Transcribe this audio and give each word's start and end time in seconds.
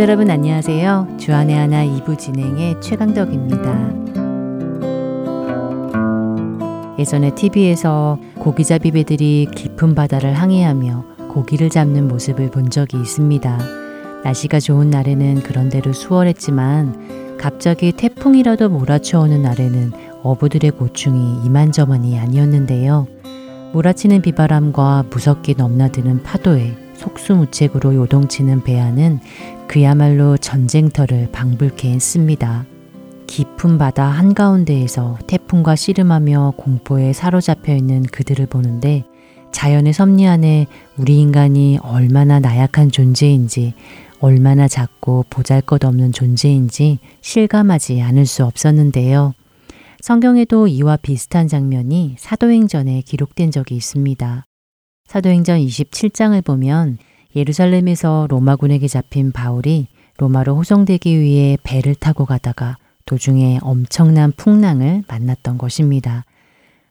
애청자 0.00 0.02
여러분 0.02 0.30
안녕하세요. 0.30 1.16
주안의 1.18 1.54
하나 1.54 1.84
2부 1.84 2.18
진행의 2.18 2.80
최강덕입니다. 2.80 3.92
예전에 6.98 7.34
TV에서 7.34 8.18
고기잡이 8.38 8.92
배들이 8.92 9.46
깊은 9.54 9.94
바다를 9.94 10.32
항해하며 10.32 11.04
고기를 11.28 11.68
잡는 11.68 12.08
모습을 12.08 12.50
본 12.50 12.70
적이 12.70 12.96
있습니다. 13.02 13.58
날씨가 14.24 14.60
좋은 14.60 14.88
날에는 14.88 15.42
그런대로 15.42 15.92
수월했지만 15.92 17.36
갑자기 17.36 17.92
태풍이라도 17.92 18.70
몰아쳐오는 18.70 19.42
날에는 19.42 19.92
어부들의 20.22 20.70
고충이 20.70 21.44
이만저만이 21.44 22.18
아니었는데요. 22.18 23.06
몰아치는 23.74 24.22
비바람과 24.22 25.04
무섭게 25.10 25.54
넘나드는 25.58 26.22
파도에 26.22 26.74
속수무책으로 26.94 27.94
요동치는 27.94 28.62
배 28.62 28.78
안은 28.78 29.20
그야말로 29.70 30.36
전쟁터를 30.36 31.30
방불케 31.30 31.92
했습니다. 31.92 32.66
깊은 33.28 33.78
바다 33.78 34.04
한가운데에서 34.04 35.16
태풍과 35.28 35.76
씨름하며 35.76 36.54
공포에 36.56 37.12
사로잡혀 37.12 37.76
있는 37.76 38.02
그들을 38.02 38.46
보는데 38.46 39.04
자연의 39.52 39.92
섭리 39.92 40.26
안에 40.26 40.66
우리 40.96 41.20
인간이 41.20 41.78
얼마나 41.84 42.40
나약한 42.40 42.90
존재인지 42.90 43.74
얼마나 44.18 44.66
작고 44.66 45.26
보잘 45.30 45.60
것 45.60 45.84
없는 45.84 46.10
존재인지 46.10 46.98
실감하지 47.20 48.02
않을 48.02 48.26
수 48.26 48.44
없었는데요. 48.44 49.34
성경에도 50.00 50.66
이와 50.66 50.96
비슷한 50.96 51.46
장면이 51.46 52.16
사도행전에 52.18 53.02
기록된 53.02 53.52
적이 53.52 53.76
있습니다. 53.76 54.44
사도행전 55.06 55.60
27장을 55.60 56.44
보면 56.44 56.98
예루살렘에서 57.36 58.26
로마군에게 58.28 58.88
잡힌 58.88 59.32
바울이 59.32 59.88
로마로 60.18 60.56
호송되기 60.56 61.18
위해 61.18 61.56
배를 61.62 61.94
타고 61.94 62.24
가다가 62.24 62.76
도중에 63.06 63.58
엄청난 63.62 64.32
풍랑을 64.32 65.04
만났던 65.08 65.58
것입니다. 65.58 66.24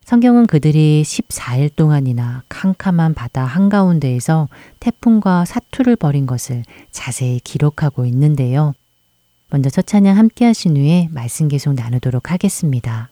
성경은 0.03 0.47
그들이 0.47 1.03
14일 1.05 1.75
동안이나 1.75 2.43
캄캄한 2.49 3.13
바다 3.13 3.45
한가운데에서 3.45 4.49
태풍과 4.79 5.45
사투를 5.45 5.95
벌인 5.95 6.25
것을 6.25 6.63
자세히 6.89 7.39
기록하고 7.39 8.05
있는데요. 8.07 8.73
먼저 9.51 9.69
첫 9.69 9.85
찬양 9.85 10.17
함께 10.17 10.45
하신 10.45 10.77
후에 10.77 11.09
말씀 11.11 11.47
계속 11.47 11.73
나누도록 11.73 12.31
하겠습니다. 12.31 13.09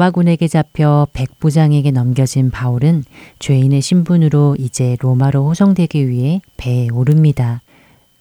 로마군에게 0.00 0.48
잡혀 0.48 1.06
백부장에게 1.12 1.90
넘겨진 1.90 2.50
바울은 2.50 3.04
죄인의 3.38 3.82
신분으로 3.82 4.56
이제 4.58 4.96
로마로 5.00 5.46
호송되기 5.48 6.08
위해 6.08 6.40
배에 6.56 6.88
오릅니다. 6.88 7.60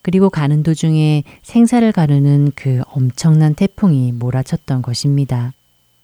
그리고 0.02 0.30
가는 0.30 0.62
도중에 0.62 1.24
생사를 1.42 1.90
가르는 1.92 2.52
그 2.56 2.81
엄청난 2.92 3.56
태풍이 3.56 4.12
몰아쳤던 4.12 4.81
것입니다. 4.81 5.54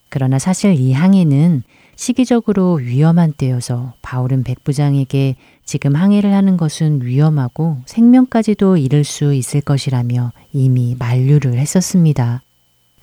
그러나 0.07 0.39
사실 0.39 0.75
이 0.75 0.94
항해는 0.94 1.63
시기적으로 1.98 2.75
위험한 2.75 3.33
때여서 3.33 3.94
바울은 4.01 4.44
백부장에게 4.44 5.36
지금 5.66 5.95
항해를 5.95 6.33
하는 6.33 6.56
것은 6.56 7.01
위험하고 7.04 7.80
생명까지도 7.86 8.77
잃을 8.77 9.04
수 9.04 9.33
있을 9.33 9.60
것이라며 9.60 10.32
이미 10.53 10.96
만류를 10.98 11.55
했었습니다. 11.58 12.45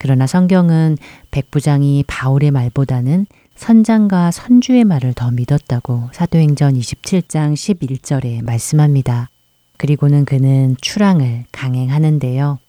그러나 0.03 0.27
성경은 0.27 0.97
백부장이 1.31 2.03
바울의 2.07 2.51
말보다는 2.51 3.25
선장과 3.55 4.31
선주의 4.31 4.83
말을 4.83 5.13
더 5.13 5.31
믿었다고 5.31 6.09
사도행전 6.11 6.73
27장 6.73 7.53
11절에 7.53 8.43
말씀합니다. 8.43 9.29
그리고는 9.77 10.25
그는 10.25 10.75
출항을 10.81 11.45
강행하는데요. 11.53 12.59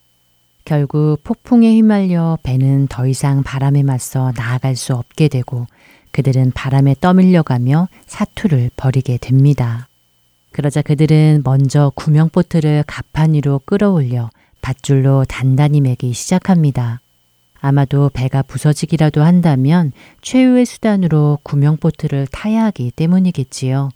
결국 0.65 1.25
폭풍에 1.25 1.75
휘말려 1.75 2.39
배는 2.45 2.87
더 2.87 3.09
이상 3.09 3.43
바람에 3.43 3.83
맞서 3.83 4.33
나아갈 4.37 4.77
수 4.77 4.95
없게 4.95 5.27
되고 5.27 5.67
그들은 6.13 6.53
바람에 6.53 6.95
떠밀려가며 7.01 7.89
사투를 8.07 8.71
벌이게 8.77 9.19
됩니다. 9.21 9.89
그러자 10.53 10.83
그들은 10.83 11.43
먼저 11.45 11.91
구명보트를 11.97 12.85
갑판 12.87 13.35
위로 13.35 13.61
끌어올려 13.65 14.31
밧줄로 14.63 15.25
단단히 15.25 15.81
매기 15.81 16.13
시작합니다. 16.13 17.01
아마도 17.67 18.11
배가 18.13 18.43
부서지기라도 18.43 19.23
한다면 19.23 19.93
최후의 20.21 20.67
수단으로 20.67 21.39
구명보트를 21.45 22.27
타야 22.31 22.67
하기 22.67 22.91
때문이겠지요. 22.91 23.89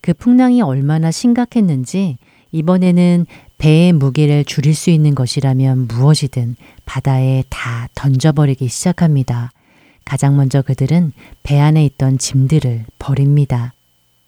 그 0.00 0.14
풍랑이 0.14 0.62
얼마나 0.62 1.10
심각했는지 1.10 2.18
이번에는 2.52 3.26
배의 3.58 3.92
무게를 3.92 4.44
줄일 4.44 4.76
수 4.76 4.90
있는 4.90 5.16
것이라면 5.16 5.88
무엇이든 5.88 6.54
바다에 6.84 7.42
다 7.48 7.88
던져버리기 7.96 8.68
시작합니다. 8.68 9.50
가장 10.04 10.36
먼저 10.36 10.62
그들은 10.62 11.12
배 11.42 11.58
안에 11.58 11.84
있던 11.84 12.18
짐들을 12.18 12.84
버립니다. 13.00 13.72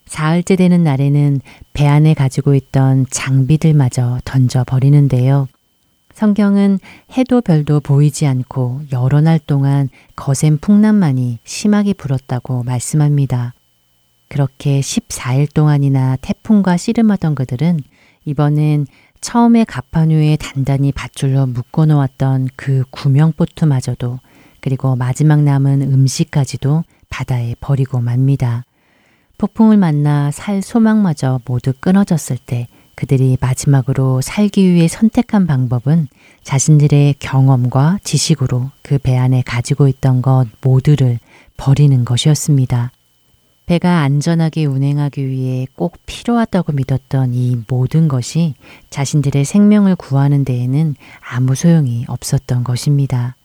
사흘째 0.07 0.57
되는 0.57 0.83
날에는 0.83 1.41
배 1.75 1.87
안에 1.87 2.15
가지고 2.15 2.57
있던 2.57 3.07
장비들마저 3.09 4.19
던져 4.25 4.65
버리는데요. 4.65 5.47
성경은 6.15 6.79
해도 7.19 7.41
별도 7.41 7.81
보이지 7.81 8.27
않고 8.27 8.83
여러 8.93 9.21
날 9.21 9.41
동안 9.41 9.89
거센 10.15 10.59
풍랑만이 10.59 11.41
심하게 11.43 11.93
불었다고 11.93 12.63
말씀합니다. 12.63 13.53
그렇게 14.29 14.81
14일 14.81 15.53
동안이나 15.53 16.17
태풍과 16.21 16.77
씨름하던 16.77 17.35
그들은 17.35 17.81
이번엔 18.25 18.87
처음에 19.21 19.65
가판위에 19.65 20.37
단단히 20.37 20.93
밧줄로 20.93 21.47
묶어 21.47 21.87
놓았던 21.87 22.49
그 22.55 22.85
구명보트마저도 22.91 24.21
그리고 24.61 24.97
마지막 24.97 25.43
남은 25.43 25.83
음식까지도 25.83 26.85
바다에 27.11 27.57
버리고 27.61 28.01
맙니다. 28.01 28.65
폭풍을 29.39 29.77
만나 29.79 30.31
살 30.31 30.63
소망마저 30.63 31.41
모두 31.45 31.73
끊어졌을 31.79 32.39
때 32.39 32.69
그들이 32.97 33.37
마지막으로 33.41 34.21
살기 34.21 34.73
위해 34.73 34.89
선택한 34.89 35.47
방법은 35.47 36.09
자신들의 36.43 37.17
경험과 37.19 37.99
지식으로 38.05 38.71
그 38.83 38.99
배 38.99 39.17
안에 39.17 39.43
가지고 39.43 39.89
있던 39.89 40.23
것 40.23 40.47
모두를 40.63 41.19
버리는 41.57 42.05
것이었습니다. 42.05 42.93
배가 43.67 44.01
안전하게 44.01 44.67
운행하기 44.67 45.27
위해 45.27 45.67
꼭 45.75 45.99
필요하다고 46.05 46.73
믿었던 46.73 47.33
이 47.33 47.57
모든 47.69 48.09
것이 48.09 48.55
자신들의 48.91 49.45
생명을 49.45 49.97
구하는 49.97 50.45
데에는 50.45 50.97
아무 51.27 51.55
소용이 51.55 52.05
없었던 52.09 52.63
것입니다. 52.65 53.37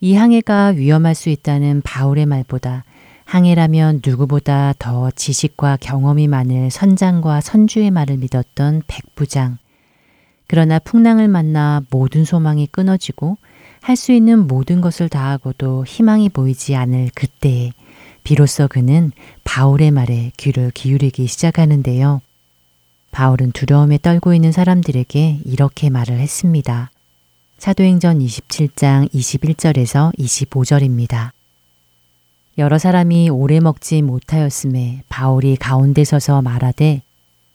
이 0.00 0.14
항해가 0.14 0.68
위험할 0.68 1.14
수 1.14 1.28
있다는 1.28 1.82
바울의 1.82 2.26
말보다 2.26 2.84
항해라면 3.24 4.02
누구보다 4.04 4.74
더 4.78 5.10
지식과 5.10 5.78
경험이 5.80 6.28
많을 6.28 6.70
선장과 6.70 7.40
선주의 7.40 7.90
말을 7.90 8.18
믿었던 8.18 8.82
백부장. 8.86 9.58
그러나 10.46 10.78
풍랑을 10.78 11.28
만나 11.28 11.82
모든 11.90 12.24
소망이 12.24 12.66
끊어지고 12.66 13.38
할 13.80 13.96
수 13.96 14.12
있는 14.12 14.46
모든 14.46 14.80
것을 14.80 15.10
다하고도 15.10 15.84
희망이 15.86 16.30
보이지 16.30 16.74
않을 16.74 17.10
그때에 17.14 17.72
비로소 18.22 18.66
그는 18.66 19.12
바울의 19.44 19.90
말에 19.90 20.32
귀를 20.38 20.70
기울이기 20.70 21.26
시작하는데요. 21.26 22.22
바울은 23.10 23.52
두려움에 23.52 23.98
떨고 23.98 24.32
있는 24.32 24.52
사람들에게 24.52 25.40
이렇게 25.44 25.90
말을 25.90 26.18
했습니다. 26.18 26.90
사도행전 27.58 28.20
27장 28.20 29.12
21절에서 29.12 30.16
25절입니다. 30.18 31.30
여러 32.56 32.78
사람이 32.78 33.30
오래 33.30 33.58
먹지 33.58 34.02
못하였음에 34.02 35.02
바울이 35.08 35.56
가운데 35.56 36.04
서서 36.04 36.40
말하되 36.42 37.02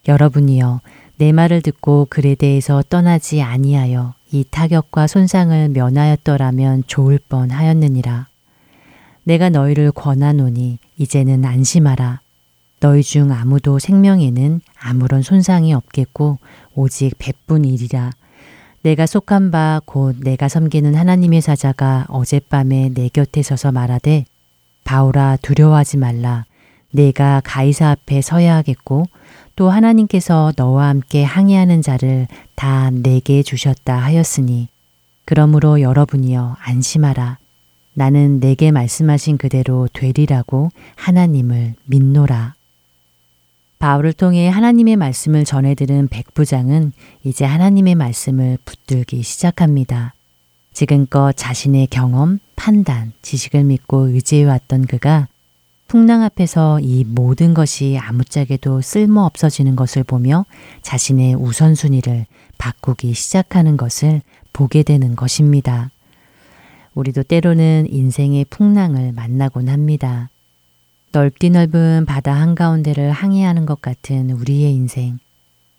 여러분이여 0.08 0.82
내 1.18 1.32
말을 1.32 1.62
듣고 1.62 2.08
글에 2.10 2.36
대해서 2.36 2.84
떠나지 2.89 3.41
아니하여 3.41 4.13
이 4.32 4.44
타격과 4.50 5.08
손상을 5.08 5.70
면하였더라면 5.70 6.84
좋을 6.88 7.20
뻔하였느니라. 7.29 8.27
내가 9.24 9.50
너희를 9.50 9.91
권하노니 9.91 10.79
이제는 10.98 11.46
안심하라. 11.46 12.22
너희 12.79 13.03
중 13.03 13.32
아무도 13.32 13.79
생명에는 13.79 14.62
아무런 14.79 15.22
손상이 15.22 15.74
없겠고 15.74 16.39
오직 16.75 17.15
백분이리라. 17.18 18.12
내가 18.82 19.06
속한 19.06 19.51
바 19.51 19.82
곧 19.86 20.15
내가 20.22 20.48
섬기는 20.48 20.96
하나님의 20.96 21.41
사자가 21.41 22.06
어젯밤에 22.08 22.91
내 22.94 23.10
곁에 23.10 23.41
서서 23.44 23.74
말하되 23.74 24.25
바울아 24.89 25.38
두려워하지 25.43 25.98
말라. 25.98 26.46
내가 26.89 27.43
가이사 27.46 27.91
앞에 27.91 28.22
서야 28.22 28.55
하겠고 28.55 29.05
또 29.55 29.69
하나님께서 29.69 30.51
너와 30.55 30.88
함께 30.88 31.24
항해하는 31.24 31.84
자를 31.84 32.25
다 32.55 32.89
내게 32.89 33.43
주셨다 33.43 33.96
하였으니 33.96 34.67
그러므로 35.25 35.81
여러분이여 35.81 36.55
안심하라. 36.60 37.38
나는 37.93 38.39
내게 38.39 38.72
말씀하신 38.72 39.38
그대로 39.38 39.88
되리라고 39.93 40.72
하나님을 40.96 41.75
믿노라. 41.86 42.55
바울을 43.77 44.13
통해 44.13 44.50
하나님의 44.50 44.96
말씀을 44.96 45.46
전해들은 45.46 46.08
백부장은 46.08 46.93
이제 47.24 47.46
하나님의 47.46 47.93
말씀을 47.93 48.58
붙들기 48.65 49.22
시작합니다. 49.22 50.15
지금껏 50.74 51.34
자신의 51.34 51.88
경험, 51.88 52.40
판단, 52.56 53.12
지식을 53.22 53.64
믿고 53.64 54.08
의지해왔던 54.08 54.88
그가 54.88 55.28
풍랑 55.88 56.22
앞에서 56.22 56.80
이 56.82 57.04
모든 57.04 57.56
것이 57.56 57.98
아무짝에도 58.00 58.80
쓸모 58.80 59.22
없어지는 59.22 59.76
것을 59.76 60.04
보며 60.04 60.46
자신의 60.84 61.34
우선순위를 61.34 62.28
바꾸기 62.60 63.16
시작하는 63.16 63.76
것을 63.76 64.22
보게 64.54 64.84
되는 64.84 65.16
것입니다. 65.16 65.90
우리도 66.94 67.24
때로는 67.24 67.88
인생의 67.90 68.46
풍랑을 68.52 69.14
만나곤 69.14 69.68
합니다. 69.68 70.30
넓디 71.12 71.50
넓은 71.50 72.06
바다 72.06 72.34
한가운데를 72.34 73.12
항해하는 73.12 73.66
것 73.66 73.82
같은 73.82 74.30
우리의 74.30 74.74
인생. 74.74 75.18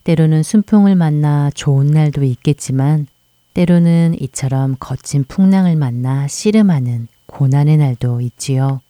때로는 0.03 0.43
순풍을 0.43 0.97
만나 0.97 1.51
좋은 1.55 1.87
날도 1.87 2.25
있겠지만 2.25 3.07
때로는 3.55 4.17
이처럼 4.21 4.77
거친 4.79 5.25
풍랑을 5.25 5.77
만나 5.77 6.29
씨름하는 6.29 7.09
고난의 7.27 7.77
날도 7.79 8.21
있지요. 8.21 8.81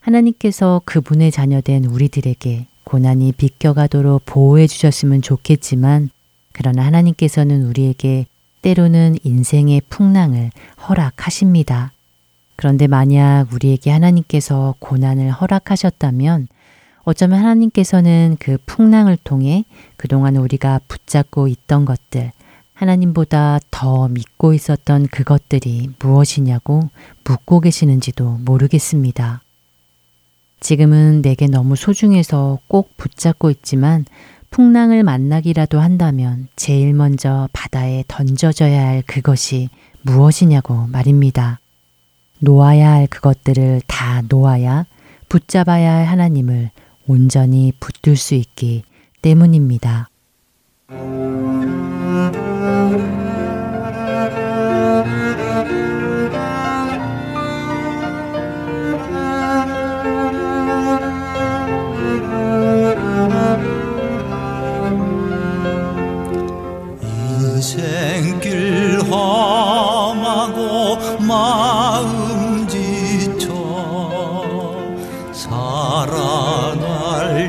하나님께서 0.00 0.82
그분의 0.84 1.30
자녀된 1.30 1.86
우리들에게 1.86 2.66
고난이 2.84 3.32
비껴가도록 3.32 4.22
보호해 4.26 4.66
주셨으면 4.66 5.22
좋겠지만 5.22 6.10
그러나 6.52 6.84
하나님께서는 6.84 7.66
우리에게 7.66 8.26
때로는 8.62 9.16
인생의 9.24 9.82
풍랑을 9.88 10.50
허락하십니다. 10.88 11.92
그런데 12.56 12.86
만약 12.86 13.46
우리에게 13.52 13.90
하나님께서 13.90 14.74
고난을 14.78 15.30
허락하셨다면 15.32 16.48
어쩌면 17.02 17.40
하나님께서는 17.40 18.36
그 18.38 18.56
풍랑을 18.64 19.18
통해 19.22 19.64
그동안 19.96 20.36
우리가 20.36 20.80
붙잡고 20.88 21.48
있던 21.48 21.84
것들, 21.84 22.32
하나님보다 22.74 23.60
더 23.70 24.08
믿고 24.08 24.52
있었던 24.52 25.06
그것들이 25.08 25.90
무엇이냐고 25.98 26.90
묻고 27.24 27.60
계시는지도 27.60 28.38
모르겠습니다. 28.44 29.42
지금은 30.60 31.22
내게 31.22 31.46
너무 31.46 31.76
소중해서 31.76 32.58
꼭 32.68 32.96
붙잡고 32.96 33.50
있지만 33.50 34.04
풍랑을 34.50 35.02
만나기라도 35.02 35.80
한다면 35.80 36.48
제일 36.56 36.94
먼저 36.94 37.48
바다에 37.52 38.04
던져져야 38.08 38.86
할 38.86 39.02
그것이 39.02 39.68
무엇이냐고 40.02 40.86
말입니다. 40.86 41.60
놓아야 42.40 42.92
할 42.92 43.06
그것들을 43.06 43.82
다 43.86 44.22
놓아야 44.28 44.86
붙잡아야 45.28 45.92
할 45.92 46.06
하나님을 46.06 46.70
온전히 47.06 47.72
붙들 47.78 48.16
수 48.16 48.34
있기 48.34 48.84
때문입니다. 49.22 50.08
험하고 69.14 70.96
마음 71.20 72.66
지쳐 72.68 73.48
살아갈 75.32 76.74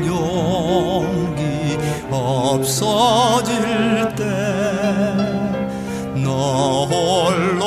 용기 0.06 1.78
없어질 2.10 3.54
때 4.16 4.66
너 6.26 6.84
홀로 6.86 7.64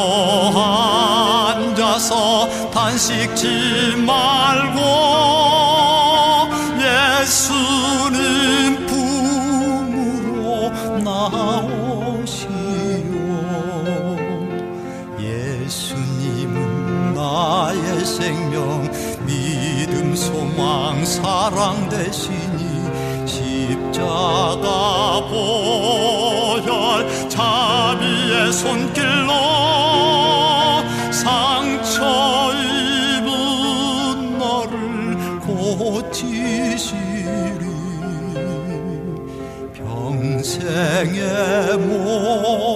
앉아서 1.48 2.50
단식지 2.72 3.96
말고 4.06 5.09
사랑 21.10 21.90
되시니 21.90 23.26
십자가 23.26 25.26
보혈 25.28 27.28
자비의 27.28 28.54
손길로 28.54 29.34
상처 31.12 32.54
입은 32.54 34.38
너를 34.38 35.18
고치시리. 35.40 37.00
평생의 39.74 41.24
모 41.80 42.69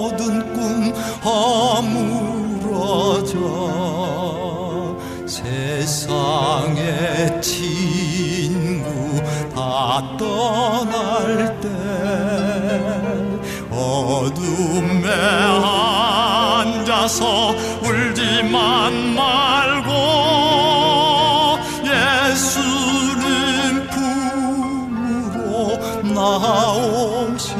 어둠에 14.23 15.09
앉아서 16.63 17.53
울지만 17.81 19.15
말고 19.15 19.91
예수님 21.83 23.19
품으로 23.89 25.77
나오시오. 26.13 27.57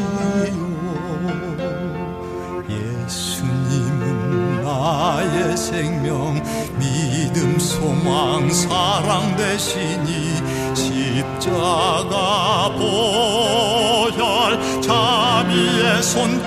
예수님은 2.70 4.64
나의 4.64 5.58
생명 5.58 6.42
믿음 6.80 7.60
소망 7.60 8.50
사랑 8.50 9.36
되시니 9.36 10.32
십자가 10.74 12.72
보혈 12.78 14.82
자비의 14.82 16.02
손 16.02 16.43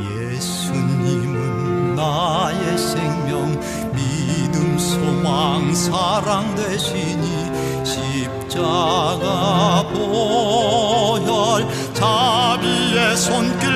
예수님은 0.00 1.94
나의 1.94 2.78
생명 2.78 3.60
믿음 3.92 4.78
소망 4.78 5.74
사랑 5.74 6.54
되시니 6.54 7.84
십자가 7.84 9.86
보혈 9.92 11.68
자비의 11.92 13.16
손길 13.16 13.73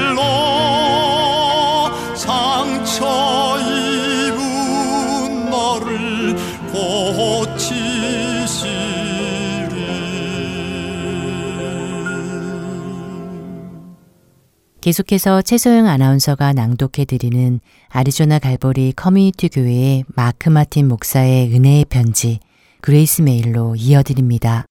계속해서 14.88 15.42
최소영 15.42 15.86
아나운서가 15.86 16.54
낭독해드리는 16.54 17.60
아리조나 17.90 18.38
갈보리 18.38 18.94
커뮤니티 18.96 19.50
교회의 19.50 20.04
마크 20.16 20.48
마틴 20.48 20.88
목사의 20.88 21.54
은혜의 21.54 21.84
편지 21.90 22.40
Grace 22.80 23.20
Mail로 23.20 23.74
이어드립니다. 23.76 24.64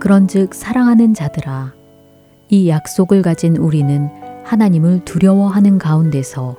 그런즉 0.00 0.54
사랑하는 0.54 1.14
자들아 1.14 1.72
이 2.50 2.68
약속을 2.68 3.22
가진 3.22 3.56
우리는 3.56 4.10
하나님을 4.44 5.06
두려워하는 5.06 5.78
가운데서 5.78 6.58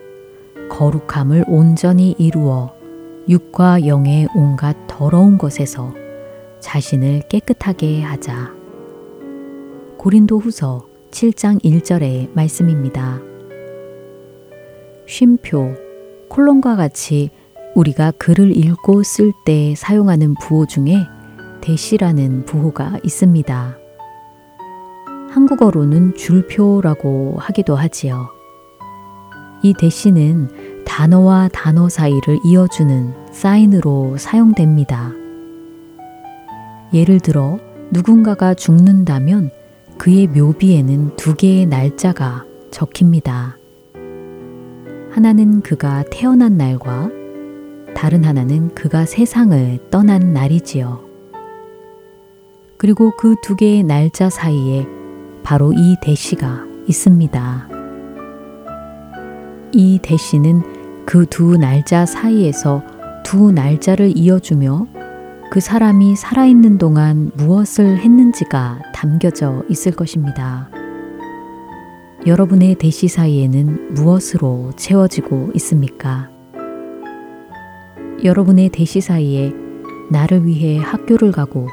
거룩함을 0.72 1.46
온전히 1.48 2.16
이루어 2.18 2.74
육과 3.30 3.86
영의 3.86 4.28
온갖 4.34 4.76
더러운 4.88 5.38
것에서 5.38 5.94
자신을 6.66 7.22
깨끗하게 7.30 8.02
하자. 8.02 8.52
고린도 9.98 10.40
후서 10.40 10.88
7장 11.12 11.64
1절의 11.64 12.34
말씀입니다. 12.34 13.20
쉼표, 15.06 15.76
콜론과 16.28 16.76
같이 16.76 17.30
우리가 17.76 18.12
글을 18.18 18.58
읽고 18.58 19.04
쓸 19.04 19.32
때 19.46 19.76
사용하는 19.78 20.34
부호 20.42 20.66
중에 20.66 21.06
대시라는 21.62 22.46
부호가 22.46 22.98
있습니다. 23.04 23.78
한국어로는 25.30 26.16
줄표라고 26.16 27.36
하기도 27.38 27.76
하지요. 27.76 28.30
이 29.62 29.74
대시는 29.78 30.84
단어와 30.84 31.50
단어 31.54 31.90
사이를 31.90 32.40
이어주는 32.44 33.32
사인으로 33.32 34.18
사용됩니다. 34.18 35.25
예를 36.96 37.20
들어 37.20 37.60
누군가가 37.92 38.54
죽는다면 38.54 39.52
그의 39.98 40.28
묘비에는 40.28 41.18
두 41.18 41.36
개의 41.36 41.66
날짜가 41.66 42.46
적힙니다. 42.72 43.58
하나는 45.12 45.62
그가 45.62 46.06
태어난 46.10 46.58
날과 46.58 47.10
다른 47.94 48.24
하나는 48.24 48.74
그가 48.74 49.06
세상을 49.06 49.90
떠난 49.90 50.32
날이지요. 50.34 51.04
그리고 52.78 53.12
그 53.18 53.36
두 53.44 53.58
개의 53.58 53.84
날짜 53.84 54.30
사이에 54.30 54.88
바로 55.44 55.74
이 55.74 55.98
대시가 56.02 56.66
있습니다. 56.88 57.70
이 59.74 60.00
대시는 60.02 61.06
그 61.06 61.26
두 61.26 61.58
날짜 61.58 62.06
사이에서 62.06 62.84
두 63.24 63.52
날짜를 63.52 64.18
이어주며 64.18 64.88
그 65.52 65.60
사람이 65.60 66.16
살아있는 66.16 66.78
동안 66.78 67.32
무엇을 67.36 68.00
했는지가 68.00 68.82
담겨져 68.94 69.64
있을 69.70 69.92
것입니다. 69.92 70.70
여러분의 72.26 72.76
대시 72.76 73.08
사이에는 73.08 73.94
무엇으로 73.94 74.72
채워지고 74.76 75.52
있습니까? 75.56 76.30
여러분의 78.24 78.70
대시 78.70 79.00
사이에 79.00 79.54
나를 80.10 80.46
위해 80.46 80.80
학교를 80.80 81.32
가고, 81.32 81.68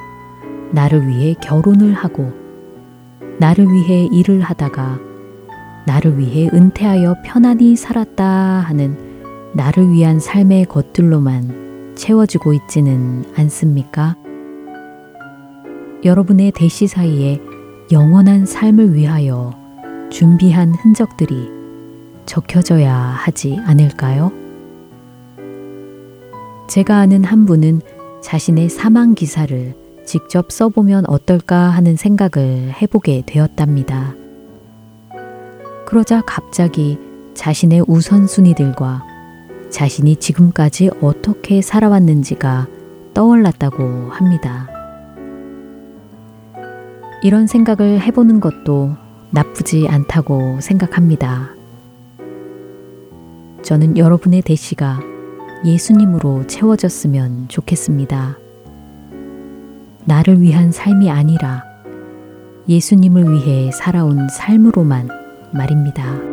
나를 0.73 1.09
위해 1.09 1.35
결혼을 1.43 1.95
하고, 1.95 2.31
나를 3.39 3.67
위해 3.73 4.09
일을 4.13 4.43
하다가, 4.43 5.01
나를 5.87 6.19
위해 6.19 6.49
은퇴하여 6.53 7.17
편안히 7.25 7.75
살았다 7.75 8.25
하는 8.25 8.97
나를 9.55 9.91
위한 9.91 10.21
삶의 10.21 10.67
것들로만 10.67 11.62
채워지고 11.95 12.53
있지는 12.55 13.25
않습니까? 13.37 14.17
여러분의 16.05 16.53
대시 16.53 16.87
사이에 16.87 17.41
영원한 17.91 18.47
삶을 18.47 18.95
위하여 18.95 19.53
준비한 20.11 20.75
흔적들이 20.75 21.51
적혀져야 22.27 22.95
하지 22.95 23.59
않을까요? 23.65 24.33
제가 26.69 26.97
아는 26.97 27.25
한 27.25 27.45
분은 27.45 27.81
자신의 28.23 28.69
사망 28.69 29.15
기사를 29.15 29.75
직접 30.07 30.51
써보면 30.51 31.05
어떨까 31.09 31.57
하는 31.57 31.97
생각을 31.97 32.73
해보게 32.81 33.25
되었답니다. 33.27 34.15
그러자 35.87 36.23
갑자기 36.23 36.99
자신의 37.35 37.85
우선순위들과 37.87 39.12
자신이 39.73 40.17
지금까지 40.17 40.91
어떻게 41.01 41.63
살아왔는지가 41.63 42.69
떠올랐다고 43.15 44.11
합니다. 44.11 44.69
이런 47.23 47.47
생각을 47.47 48.01
해보는 48.01 48.41
것도 48.41 48.95
나쁘지 49.31 49.89
않다고 49.89 50.61
생각합니다. 50.61 51.55
저는 53.63 53.97
여러분의 53.97 54.43
대시가 54.43 55.01
예수님으로 55.65 56.47
채워졌으면 56.47 57.47
좋겠습니다. 57.49 58.37
나를 60.05 60.41
위한 60.41 60.71
삶이 60.71 61.11
아니라 61.11 61.65
예수님을 62.69 63.33
위해 63.33 63.71
살아온 63.73 64.29
삶으로만 64.29 65.09
말입니다. 65.53 66.33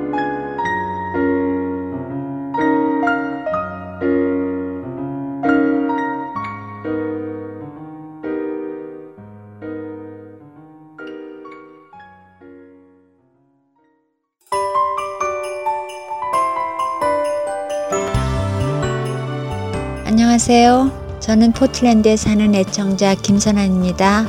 안녕하세요. 20.41 21.19
저는 21.19 21.51
포틀랜드에 21.51 22.15
사는 22.15 22.55
애청자 22.55 23.13
김선아입니다. 23.13 24.25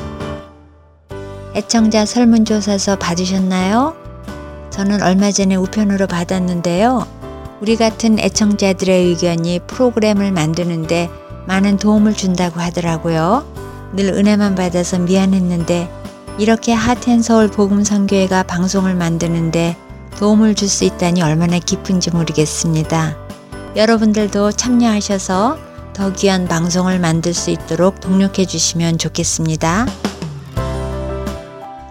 애청자 1.55 2.05
설문조사서 2.05 2.97
받으셨나요? 2.97 3.95
저는 4.71 5.03
얼마 5.03 5.31
전에 5.31 5.55
우편으로 5.55 6.07
받았는데요. 6.07 7.07
우리 7.61 7.77
같은 7.77 8.19
애청자들의 8.19 9.05
의견이 9.05 9.61
프로그램을 9.67 10.33
만드는데 10.33 11.09
많은 11.47 11.77
도움을 11.77 12.13
준다고 12.13 12.59
하더라고요. 12.59 13.45
늘 13.93 14.07
은혜만 14.07 14.55
받아서 14.55 14.99
미안했는데 14.99 15.89
이렇게 16.37 16.73
하텐서울 16.73 17.47
복음선교회가 17.47 18.43
방송을 18.43 18.95
만드는데 18.95 19.77
도움을 20.17 20.55
줄 20.55 20.67
수 20.67 20.83
있다니 20.83 21.21
얼마나 21.21 21.57
기쁜지 21.57 22.11
모르겠습니다. 22.11 23.15
여러분들도 23.77 24.51
참여하셔서 24.51 25.70
더 25.93 26.13
귀한 26.13 26.47
방송을 26.47 26.99
만들 26.99 27.33
수 27.33 27.49
있도록 27.51 27.99
동력해 27.99 28.45
주시면 28.45 28.97
좋겠습니다. 28.97 29.87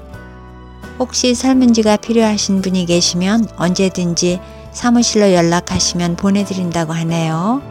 혹시 0.99 1.35
설문지가 1.35 1.99
필요하신 1.99 2.63
분이 2.63 2.87
계시면 2.87 3.47
언제든지 3.57 4.41
사무실로 4.73 5.33
연락하시면 5.33 6.17
보내드린다고 6.17 6.93
하네요. 6.93 7.63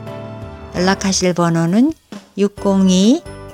연락하실 0.75 1.33
번호는 1.33 1.93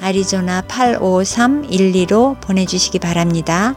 아리조나 0.00 0.62
85312로 0.62 2.40
보내주시기 2.40 2.98
바랍니다. 2.98 3.74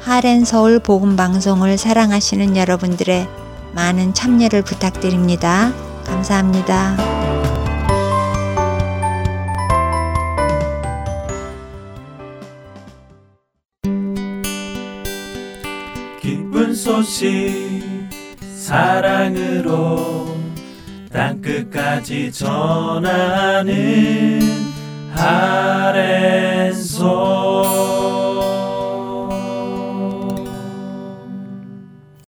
하렌 0.00 0.44
서울 0.44 0.80
복음 0.80 1.16
방송을 1.16 1.78
사랑하시는 1.78 2.56
여러분들의 2.56 3.26
많은 3.74 4.14
참여를 4.14 4.62
부탁드립니다. 4.62 5.72
감사합니다. 6.04 7.11
소식 16.92 17.80
사랑으로 18.54 20.26
땅끝까지 21.10 22.30
전하는 22.30 23.72
아랜소 25.14 26.92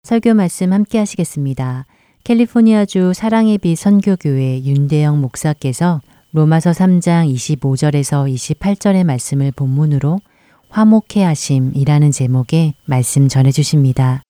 설교 0.04 0.34
말씀 0.34 0.74
함께 0.74 0.98
하시겠습니다. 0.98 1.86
캘리포니아주 2.26 3.14
사랑의 3.16 3.60
빛 3.60 3.78
선교교회 3.78 4.64
윤대영 4.64 5.22
목사께서 5.22 6.02
로마서 6.34 6.72
3장 6.72 7.34
25절에서 7.34 8.30
28절의 8.60 9.06
말씀을 9.06 9.54
본문으로 9.56 10.20
화목해 10.68 11.24
하심이라는 11.24 12.12
제목의 12.12 12.74
말씀 12.86 13.30
전해 13.30 13.54
주십니다. 13.54 14.22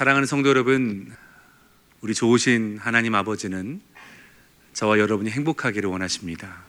사랑하는 0.00 0.26
성도 0.26 0.48
여러분, 0.48 1.14
우리 2.00 2.14
좋으신 2.14 2.78
하나님 2.80 3.14
아버지는 3.14 3.82
저와 4.72 4.98
여러분이 4.98 5.28
행복하기를 5.28 5.90
원하십니다. 5.90 6.62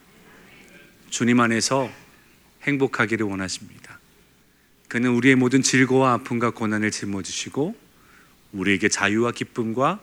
주님 1.09 1.39
안에서 1.39 1.89
행복하기를 2.63 3.25
원하십니다. 3.25 4.01
그는 4.89 5.11
우리의 5.11 5.35
모든 5.35 5.61
질고와 5.61 6.11
아픔과 6.15 6.49
고난을 6.49 6.91
짊어지시고 6.91 7.73
우리에게 8.51 8.89
자유와 8.89 9.31
기쁨과 9.31 10.01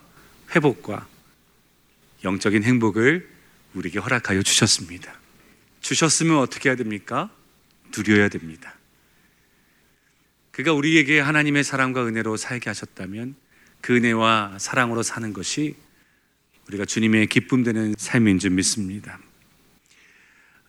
회복과 0.57 1.07
영적인 2.25 2.65
행복을 2.65 3.29
우리에게 3.75 3.99
허락하여 3.99 4.43
주셨습니다. 4.43 5.13
주셨으면 5.83 6.39
어떻게 6.39 6.71
해야 6.71 6.77
됩니까? 6.77 7.29
누려야 7.95 8.31
됩니다. 8.31 8.78
그가 10.59 10.73
우리에게 10.73 11.21
하나님의 11.21 11.63
사랑과 11.63 12.05
은혜로 12.05 12.37
살게 12.37 12.69
하셨다면 12.69 13.37
그 13.81 13.95
은혜와 13.95 14.57
사랑으로 14.59 15.05
사는 15.05 15.33
것이 15.33 15.77
우리가 16.67 16.85
주님의 16.85 17.29
기쁨 17.29 17.63
되는 17.63 17.95
삶인 17.97 18.41
줄 18.41 18.51
믿습니다. 18.51 19.21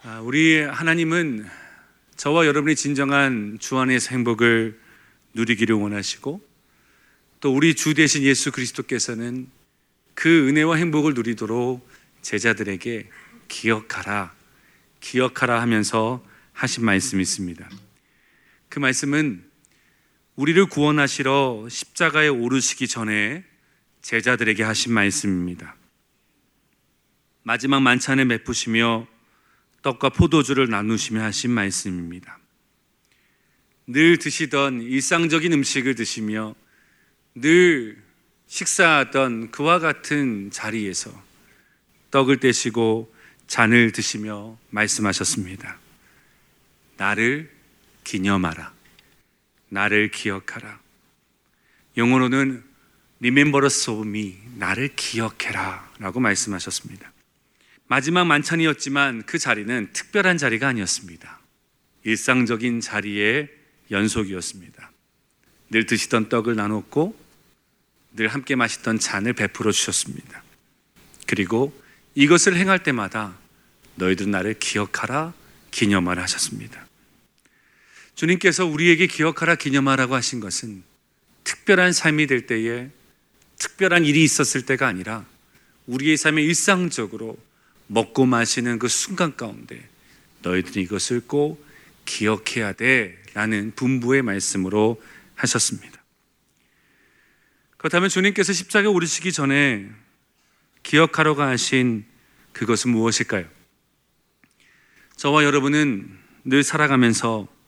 아, 0.04 0.19
우리 0.19 0.62
하나님은 0.62 1.47
저와 2.17 2.45
여러분이 2.45 2.75
진정한 2.75 3.58
주 3.60 3.80
안에서 3.80 4.12
행복을 4.12 4.80
누리기를 5.34 5.75
원하시고 5.75 6.39
또 7.39 7.56
우리 7.56 7.73
주 7.73 7.95
대신 7.95 8.21
예수 8.21 8.52
그리스도께서는 8.52 9.49
그 10.13 10.49
은혜와 10.49 10.75
행복을 10.75 11.15
누리도록 11.15 11.89
제자들에게 12.21 13.10
기억하라, 13.47 14.36
기억하라 14.99 15.60
하면서 15.60 16.23
하신 16.54 16.86
말씀이 16.86 17.23
있습니다. 17.23 17.67
그 18.69 18.78
말씀은 18.78 19.48
우리를 20.39 20.67
구원하시러 20.67 21.67
십자가에 21.69 22.30
오르시기 22.30 22.88
전에 22.88 23.43
제자들에게 24.02 24.63
하신 24.63 24.93
말씀입니다. 24.93 25.75
마지막 27.43 27.82
만찬을 27.82 28.25
베푸시며 28.30 29.06
떡과 29.82 30.08
포도주를 30.12 30.69
나누시며 30.69 31.21
하신 31.21 31.52
말씀입니다. 31.52 32.39
늘 33.86 34.17
드시던 34.17 34.82
일상적인 34.82 35.52
음식을 35.52 35.95
드시며 35.95 36.56
늘 37.36 38.02
식사하던 38.47 39.52
그와 39.52 39.80
같은 39.80 40.52
자리에서 40.52 41.12
떡을 42.12 42.39
떼시고 42.39 43.13
잔을 43.47 43.91
드시며 43.91 44.58
말씀하셨습니다. 44.69 45.78
나를 46.95 47.52
기념하라. 48.06 48.78
나를 49.69 50.12
기억하라. 50.12 50.79
영어로는 51.97 52.63
remember 53.21 53.65
us 53.65 53.89
of 53.89 54.08
me. 54.08 54.38
나를 54.58 54.95
기억해라. 54.95 55.91
라고 55.99 56.19
말씀하셨습니다. 56.19 57.12
마지막 57.88 58.25
만찬이었지만 58.25 59.23
그 59.25 59.39
자리는 59.39 59.89
특별한 59.93 60.38
자리가 60.38 60.67
아니었습니다. 60.67 61.39
일상적인 62.03 62.82
자리의 62.82 63.49
연속이었습니다. 63.91 64.91
늘 65.71 65.86
드시던 65.86 66.29
떡을 66.29 66.55
나눴고 66.55 67.17
늘 68.13 68.27
함께 68.27 68.55
마시던 68.55 68.99
잔을 68.99 69.34
베풀어 69.34 69.71
주셨습니다. 69.71 70.43
그리고 71.27 71.79
이것을 72.15 72.55
행할 72.55 72.84
때마다 72.84 73.38
너희들 73.95 74.32
나를 74.32 74.58
기억하라, 74.60 75.34
기념하라 75.71 76.23
하셨습니다. 76.23 76.88
주님께서 78.19 78.65
우리에게 78.65 79.08
기억하라, 79.08 79.55
기념하라고 79.55 80.13
하신 80.13 80.41
것은 80.41 80.84
특별한 81.45 81.93
삶이 81.93 82.27
될 82.27 82.47
때에 82.47 82.89
특별한 83.58 84.03
일이 84.03 84.25
있었을 84.25 84.65
때가 84.65 84.88
아니라 84.88 85.25
우리의 85.86 86.17
삶에 86.17 86.41
일상적으로 86.41 87.38
먹고 87.88 88.25
마시는 88.25 88.77
그 88.77 88.89
순간 88.89 89.38
가운데 89.38 89.88
너희들이 90.41 90.82
이것을 90.82 91.21
꼭 91.27 91.65
기억해야 92.03 92.73
돼 92.73 93.17
라는 93.36 93.71
분부의 93.73 94.21
말씀으로 94.21 95.01
하셨습니다. 95.36 96.03
그렇다면 97.77 98.10
주님께서 98.10 98.51
십자가에 98.51 98.88
오르시기 98.88 99.32
전에 99.32 99.89
기억하려고 100.84 101.43
하신 101.43 102.03
그것은 102.51 102.89
무엇일까요? 102.89 103.47
저와 105.15 105.45
여러분은 105.45 106.19
늘 106.43 106.63
살아가면서 106.63 107.58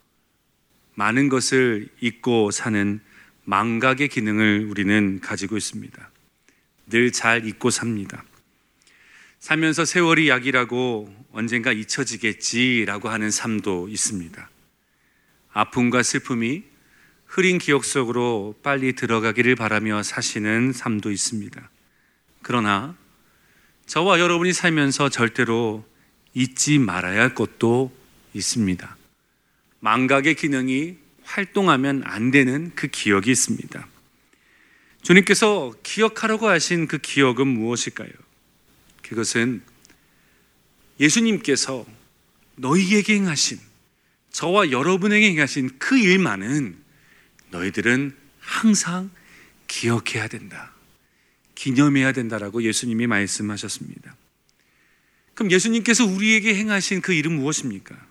많은 1.01 1.29
것을 1.29 1.87
잊고 1.99 2.51
사는 2.51 2.99
망각의 3.45 4.07
기능을 4.07 4.67
우리는 4.69 5.19
가지고 5.19 5.57
있습니다. 5.57 6.11
늘 6.91 7.11
잘 7.11 7.47
잊고 7.47 7.71
삽니다. 7.71 8.23
살면서 9.39 9.83
세월이 9.83 10.29
약이라고 10.29 11.25
언젠가 11.31 11.71
잊혀지겠지라고 11.71 13.09
하는 13.09 13.31
삶도 13.31 13.87
있습니다. 13.89 14.49
아픔과 15.53 16.03
슬픔이 16.03 16.65
흐린 17.25 17.57
기억 17.57 17.83
속으로 17.83 18.53
빨리 18.61 18.93
들어가기를 18.93 19.55
바라며 19.55 20.03
사시는 20.03 20.71
삶도 20.71 21.09
있습니다. 21.09 21.69
그러나 22.43 22.95
저와 23.87 24.19
여러분이 24.19 24.53
살면서 24.53 25.09
절대로 25.09 25.83
잊지 26.35 26.77
말아야 26.77 27.21
할 27.21 27.33
것도 27.33 27.91
있습니다. 28.35 29.00
망각의 29.81 30.35
기능이 30.35 30.97
활동하면 31.23 32.03
안 32.05 32.31
되는 32.31 32.71
그 32.75 32.87
기억이 32.87 33.31
있습니다. 33.31 33.87
주님께서 35.01 35.73
기억하라고 35.83 36.47
하신 36.47 36.87
그 36.87 36.99
기억은 36.99 37.47
무엇일까요? 37.47 38.11
그것은 39.01 39.61
예수님께서 40.99 41.85
너희에게 42.55 43.15
행하신 43.15 43.59
저와 44.31 44.71
여러분에게 44.71 45.31
행하신 45.31 45.77
그 45.79 45.97
일만은 45.97 46.77
너희들은 47.49 48.15
항상 48.39 49.09
기억해야 49.67 50.27
된다. 50.27 50.73
기념해야 51.55 52.11
된다라고 52.11 52.63
예수님이 52.63 53.07
말씀하셨습니다. 53.07 54.15
그럼 55.33 55.51
예수님께서 55.51 56.05
우리에게 56.05 56.55
행하신 56.55 57.01
그 57.01 57.13
일은 57.13 57.33
무엇입니까? 57.33 58.10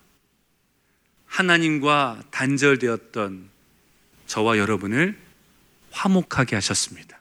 하나님과 1.31 2.25
단절되었던 2.31 3.49
저와 4.27 4.59
여러분을 4.59 5.17
화목하게 5.93 6.57
하셨습니다. 6.57 7.21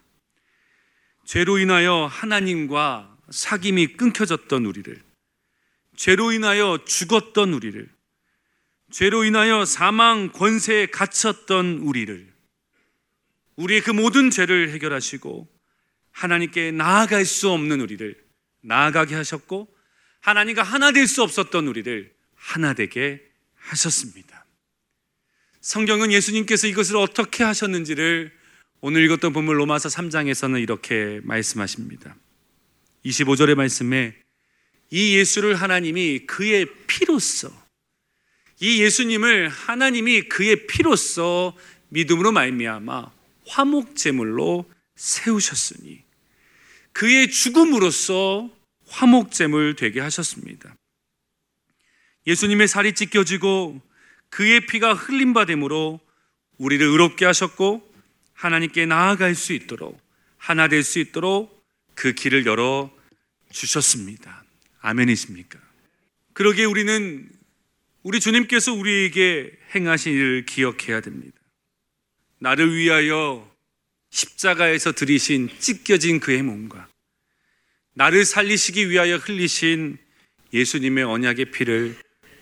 죄로 1.26 1.60
인하여 1.60 2.08
하나님과 2.12 3.18
사귐이 3.30 3.98
끊겨졌던 3.98 4.66
우리를, 4.66 5.02
죄로 5.96 6.32
인하여 6.32 6.80
죽었던 6.86 7.54
우리를, 7.54 7.88
죄로 8.92 9.24
인하여 9.24 9.64
사망 9.66 10.32
권세에 10.32 10.88
갇혔던 10.88 11.80
우리를, 11.84 12.34
우리의 13.58 13.82
그 13.82 13.92
모든 13.92 14.32
죄를 14.32 14.72
해결하시고 14.72 15.48
하나님께 16.12 16.72
나아갈 16.72 17.26
수 17.26 17.52
없는 17.52 17.80
우리를 17.80 18.16
나아가게 18.62 19.14
하셨고 19.14 19.68
하나님과 20.22 20.64
하나 20.64 20.92
될 20.92 21.08
수 21.08 21.22
없었던 21.22 21.68
우리를 21.68 22.12
하나 22.36 22.74
되게 22.74 23.29
하셨습니다. 23.70 24.46
성경은 25.62 26.12
예수님께서 26.12 26.68
이것을 26.68 26.98
어떻게 26.98 27.44
하셨는지를 27.44 28.32
오늘 28.82 29.04
읽었던 29.06 29.34
본문 29.34 29.58
로마서 29.58 29.90
3장에서는 29.90 30.62
이렇게 30.62 31.20
말씀하십니다. 31.24 32.16
25절의 33.06 33.56
말씀에 33.56 34.16
이 34.92 35.16
예수를 35.18 35.56
하나님이 35.56 36.20
그의 36.26 36.66
피로써 36.88 37.52
이 38.62 38.82
예수님을 38.82 39.50
하나님이 39.50 40.24
그의 40.24 40.68
피로써 40.68 41.56
믿음으로 41.90 42.32
말미암아 42.32 43.12
화목 43.48 43.96
제물로 43.96 44.70
세우셨으니 44.96 46.04
그의 46.94 47.30
죽음으로써 47.30 48.50
화목 48.88 49.32
제물 49.32 49.76
되게 49.76 50.00
하셨습니다. 50.00 50.76
예수님의 52.30 52.68
살이 52.68 52.94
찢겨지고 52.94 53.82
그의 54.30 54.68
피가 54.68 54.94
흘림 54.94 55.34
받음으로 55.34 56.00
우리를 56.60 56.86
의롭게 56.86 57.26
하셨고 57.26 57.92
하나님께 58.34 58.86
나아갈 58.86 59.34
수 59.34 59.52
있도록 59.54 60.00
하나 60.38 60.68
될 60.68 60.84
수 60.84 61.00
있도록 61.00 61.66
그 61.96 62.14
길을 62.14 62.46
열어 62.46 62.96
주셨습니다. 63.52 64.44
아멘이십니까? 64.80 65.60
그러기에 66.34 66.66
우리는 66.66 67.28
우리 68.04 68.20
주님께서 68.20 68.74
우리에게 68.74 69.52
행하신 69.74 70.14
일을 70.14 70.46
기억해야 70.46 71.02
됩니다. 71.02 71.36
나를 72.38 72.78
위하여 72.78 73.50
십자가에서 74.12 74.92
들이신 74.92 75.50
찢겨진 75.58 76.20
그의 76.20 76.44
몸과 76.44 76.88
나를 77.96 78.24
살리시기 78.24 78.92
위하여 78.92 79.18
흘리신 79.18 79.98
예수님의 80.54 81.04
언약의 81.06 81.52
피를 81.52 81.98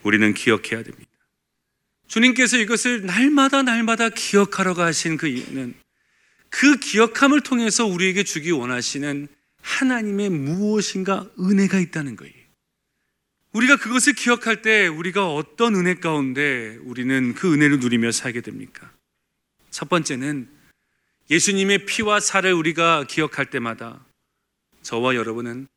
우리는 0.08 0.34
기억해야 0.34 0.84
됩니다. 0.84 1.12
주님께서 2.08 2.58
이것을 2.58 3.06
날마다 3.06 3.62
날마다 3.62 4.08
기억하라고 4.08 4.82
하신 4.82 5.18
그 5.18 5.28
이유는 5.28 5.74
그 6.50 6.80
기억함을 6.80 7.42
통해서 7.42 7.86
우리에게 7.86 8.24
주기 8.24 8.52
원하시는 8.52 9.28
하나님의 9.62 10.30
무엇인가 10.30 11.30
은혜가 11.38 11.80
있다는 11.80 12.16
거예요. 12.16 12.34
우리가 13.52 13.76
그것을 13.76 14.14
기억할 14.14 14.62
때 14.62 14.88
우리가 14.88 15.34
어떤 15.34 15.76
은혜 15.76 15.96
가운데 15.96 16.78
우리는 16.84 17.34
그 17.34 17.54
은혜를 17.54 17.80
누리며 17.80 18.12
살게 18.12 18.40
됩니까? 18.40 18.90
첫 19.72 19.90
번째는 19.90 20.48
예수님의 21.30 21.86
피와 21.86 22.22
살을 22.22 22.54
우리가 22.54 23.04
기억할 23.10 23.50
때마다 23.50 24.06
저와 24.84 25.16
여러분은 25.16 25.68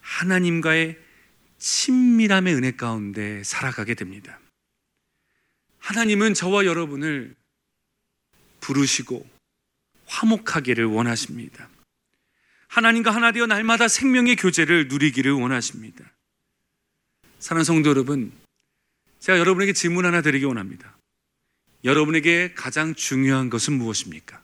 하나님과의 0.00 1.05
친밀함의 1.58 2.54
은혜 2.54 2.72
가운데 2.72 3.42
살아가게 3.44 3.94
됩니다. 3.94 4.38
하나님은 5.78 6.34
저와 6.34 6.66
여러분을 6.66 7.34
부르시고 8.60 9.28
화목하기를 10.06 10.84
원하십니다. 10.84 11.68
하나님과 12.68 13.10
하나 13.10 13.32
되어 13.32 13.46
날마다 13.46 13.88
생명의 13.88 14.36
교제를 14.36 14.88
누리기를 14.88 15.32
원하십니다. 15.32 16.04
사는 17.38 17.62
성도 17.64 17.90
여러분, 17.90 18.32
제가 19.20 19.38
여러분에게 19.38 19.72
질문 19.72 20.04
하나 20.04 20.20
드리기 20.22 20.44
원합니다. 20.44 20.96
여러분에게 21.84 22.54
가장 22.54 22.94
중요한 22.94 23.50
것은 23.50 23.74
무엇입니까? 23.74 24.42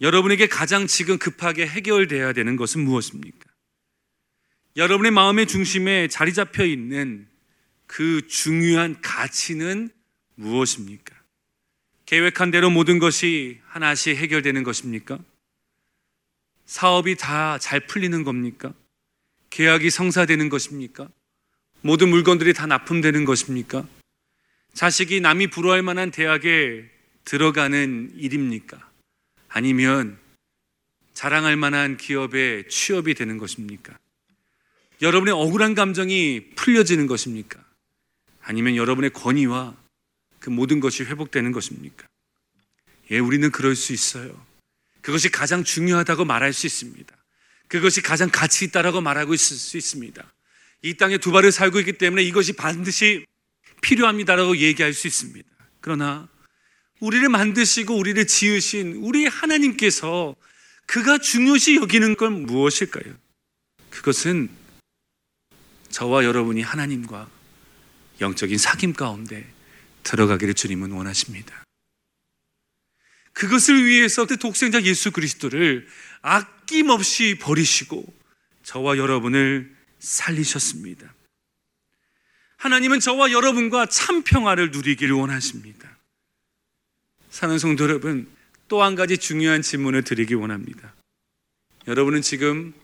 여러분에게 0.00 0.46
가장 0.46 0.86
지금 0.86 1.18
급하게 1.18 1.66
해결돼야 1.66 2.32
되는 2.32 2.56
것은 2.56 2.84
무엇입니까? 2.84 3.43
여러분의 4.76 5.12
마음의 5.12 5.46
중심에 5.46 6.08
자리 6.08 6.32
잡혀 6.34 6.64
있는 6.64 7.28
그 7.86 8.26
중요한 8.26 9.00
가치는 9.00 9.90
무엇입니까? 10.34 11.14
계획한 12.06 12.50
대로 12.50 12.70
모든 12.70 12.98
것이 12.98 13.60
하나씩 13.66 14.16
해결되는 14.16 14.62
것입니까? 14.64 15.18
사업이 16.66 17.16
다 17.16 17.58
잘 17.58 17.86
풀리는 17.86 18.24
겁니까? 18.24 18.74
계약이 19.50 19.90
성사되는 19.90 20.48
것입니까? 20.48 21.08
모든 21.82 22.08
물건들이 22.08 22.52
다 22.52 22.66
납품되는 22.66 23.24
것입니까? 23.24 23.86
자식이 24.72 25.20
남이 25.20 25.48
부러워할 25.48 25.82
만한 25.82 26.10
대학에 26.10 26.90
들어가는 27.24 28.14
일입니까? 28.16 28.90
아니면 29.48 30.18
자랑할 31.12 31.56
만한 31.56 31.96
기업에 31.96 32.66
취업이 32.66 33.14
되는 33.14 33.38
것입니까? 33.38 33.96
여러분의 35.04 35.34
억울한 35.34 35.74
감정이 35.74 36.52
풀려지는 36.56 37.06
것입니까? 37.06 37.62
아니면 38.40 38.74
여러분의 38.74 39.10
권위와 39.10 39.76
그 40.40 40.48
모든 40.48 40.80
것이 40.80 41.04
회복되는 41.04 41.52
것입니까? 41.52 42.06
예, 43.10 43.18
우리는 43.18 43.50
그럴 43.50 43.76
수 43.76 43.92
있어요. 43.92 44.34
그것이 45.02 45.30
가장 45.30 45.62
중요하다고 45.62 46.24
말할 46.24 46.54
수 46.54 46.66
있습니다. 46.66 47.14
그것이 47.68 48.00
가장 48.00 48.30
가치 48.30 48.64
있다라고 48.64 49.02
말하고 49.02 49.34
있을 49.34 49.58
수 49.58 49.76
있습니다. 49.76 50.24
이 50.80 50.94
땅에 50.94 51.18
두 51.18 51.32
발을 51.32 51.52
살고 51.52 51.80
있기 51.80 51.98
때문에 51.98 52.22
이것이 52.22 52.54
반드시 52.54 53.26
필요합니다라고 53.82 54.56
얘기할 54.56 54.94
수 54.94 55.06
있습니다. 55.06 55.46
그러나 55.82 56.28
우리를 57.00 57.28
만드시고 57.28 57.94
우리를 57.94 58.26
지으신 58.26 59.00
우리 59.02 59.26
하나님께서 59.26 60.34
그가 60.86 61.18
중요시 61.18 61.76
여기는 61.76 62.16
건 62.16 62.46
무엇일까요? 62.46 63.14
그것은 63.90 64.63
저와 65.94 66.24
여러분이 66.24 66.60
하나님과 66.60 67.30
영적인 68.20 68.56
사귐 68.56 68.96
가운데 68.96 69.48
들어가기를 70.02 70.54
주님은 70.54 70.90
원하십니다. 70.90 71.62
그것을 73.32 73.84
위해서 73.84 74.26
그 74.26 74.36
독생자 74.36 74.82
예수 74.82 75.12
그리스도를 75.12 75.86
아낌없이 76.20 77.38
버리시고 77.40 78.12
저와 78.64 78.98
여러분을 78.98 79.72
살리셨습니다. 80.00 81.14
하나님은 82.56 82.98
저와 82.98 83.30
여러분과 83.30 83.86
참 83.86 84.24
평화를 84.24 84.72
누리기를 84.72 85.14
원하십니다. 85.14 85.96
사는 87.30 87.56
성도 87.56 87.84
여러분, 87.84 88.28
또 88.66 88.82
한 88.82 88.96
가지 88.96 89.16
중요한 89.16 89.62
질문을 89.62 90.02
드리기 90.02 90.34
원합니다. 90.34 90.92
여러분은 91.86 92.22
지금 92.22 92.74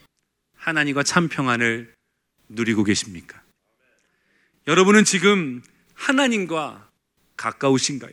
하나님과 0.54 1.02
참 1.02 1.26
평안을 1.26 1.92
누리고 2.50 2.84
계십니까? 2.84 3.40
여러분은 4.66 5.04
지금 5.04 5.62
하나님과 5.94 6.88
가까우신가요? 7.36 8.12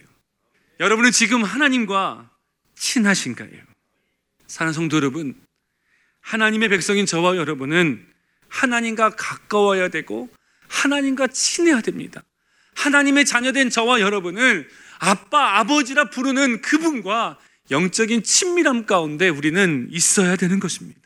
여러분은 0.79 1.11
지금 1.11 1.43
하나님과 1.43 2.29
친하신가요? 2.75 3.51
사는 4.47 4.71
성도 4.73 4.97
여러분, 4.97 5.35
하나님의 6.21 6.69
백성인 6.69 7.05
저와 7.05 7.35
여러분은 7.37 8.05
하나님과 8.47 9.11
가까워야 9.11 9.89
되고 9.89 10.29
하나님과 10.67 11.27
친해야 11.27 11.81
됩니다. 11.81 12.23
하나님의 12.75 13.25
자녀된 13.25 13.69
저와 13.69 13.99
여러분을 13.99 14.69
아빠, 14.99 15.59
아버지라 15.59 16.09
부르는 16.09 16.61
그분과 16.61 17.39
영적인 17.71 18.23
친밀함 18.23 18.85
가운데 18.85 19.29
우리는 19.29 19.87
있어야 19.91 20.35
되는 20.35 20.59
것입니다. 20.59 21.01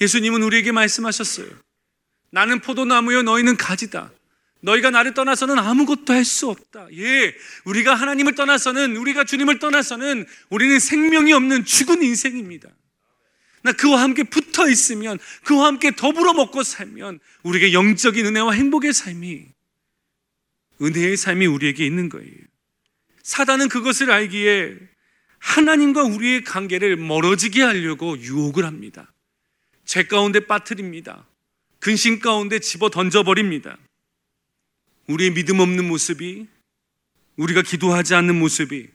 예수님은 0.00 0.42
우리에게 0.42 0.72
말씀하셨어요. 0.72 1.48
나는 2.32 2.60
포도나무요, 2.60 3.22
너희는 3.22 3.56
가지다. 3.56 4.10
너희가 4.62 4.90
나를 4.90 5.12
떠나서는 5.12 5.58
아무것도 5.58 6.12
할 6.12 6.24
수 6.24 6.48
없다. 6.48 6.88
예, 6.94 7.34
우리가 7.64 7.94
하나님을 7.94 8.34
떠나서는, 8.34 8.96
우리가 8.96 9.24
주님을 9.24 9.58
떠나서는 9.58 10.26
우리는 10.48 10.78
생명이 10.78 11.32
없는 11.32 11.64
죽은 11.64 12.02
인생입니다. 12.02 12.68
나 13.62 13.72
그와 13.72 14.00
함께 14.00 14.22
붙어 14.22 14.68
있으면, 14.68 15.18
그와 15.44 15.66
함께 15.66 15.90
더불어 15.94 16.32
먹고 16.32 16.62
살면, 16.62 17.20
우리에게 17.42 17.74
영적인 17.74 18.24
은혜와 18.24 18.52
행복의 18.52 18.92
삶이, 18.94 19.46
은혜의 20.80 21.16
삶이 21.16 21.46
우리에게 21.46 21.84
있는 21.84 22.08
거예요. 22.08 22.32
사단은 23.22 23.68
그것을 23.68 24.10
알기에 24.10 24.74
하나님과 25.38 26.04
우리의 26.04 26.44
관계를 26.44 26.96
멀어지게 26.96 27.62
하려고 27.62 28.18
유혹을 28.18 28.64
합니다. 28.64 29.12
죄 29.84 30.04
가운데 30.04 30.40
빠뜨립니다. 30.46 31.26
근심 31.82 32.20
가운데 32.20 32.60
집어 32.60 32.90
던져버립니다. 32.90 33.76
우리의 35.08 35.34
믿음 35.34 35.58
없는 35.58 35.88
모습이, 35.88 36.46
우리가 37.34 37.62
기도하지 37.62 38.14
않는 38.14 38.38
모습이, 38.38 38.88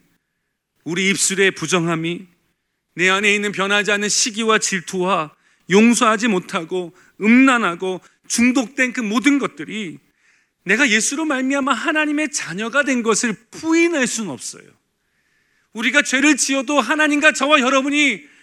우리 0.86 1.10
입술의 1.10 1.52
부정함이, 1.52 2.26
내 2.95 3.10
안에 3.10 3.36
있는 3.36 3.52
변하지 3.52 3.91
않는 3.91 4.08
시기와 4.08 4.60
질투와 4.60 5.36
용서하지 5.69 6.30
못하고 6.30 6.95
음란하고 7.19 8.00
중독된 8.30 8.93
그 8.93 9.02
모든 9.02 9.38
것들이 9.38 10.00
내가 10.63 10.89
예수로 10.89 11.26
말미암아 11.26 11.73
하나님의 11.73 12.32
자녀가 12.32 12.84
된 12.84 13.04
것을 13.04 13.34
부인할 13.52 14.08
수는 14.08 14.30
없어요. 14.32 14.63
우리가 15.73 16.04
죄를 16.04 16.38
지어도 16.38 16.80
하나님과 16.80 17.34
저와 17.34 17.60
여러분이 17.60 18.37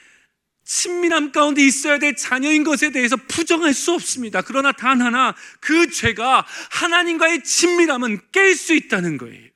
친밀함 0.64 1.32
가운데 1.32 1.62
있어야 1.64 1.98
될 1.98 2.16
자녀인 2.16 2.64
것에 2.64 2.90
대해서 2.90 3.16
부정할 3.16 3.74
수 3.74 3.92
없습니다. 3.92 4.42
그러나 4.42 4.72
단 4.72 5.02
하나 5.02 5.34
그 5.60 5.90
죄가 5.90 6.46
하나님과의 6.70 7.44
친밀함은 7.44 8.20
깰 8.32 8.56
수 8.56 8.74
있다는 8.74 9.18
거예요. 9.18 9.48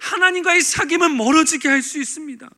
하나님과의 0.00 0.60
사귐은 0.62 1.16
멀어지게 1.16 1.68
할 1.68 1.82
수 1.82 1.98
있습니다. 1.98 2.48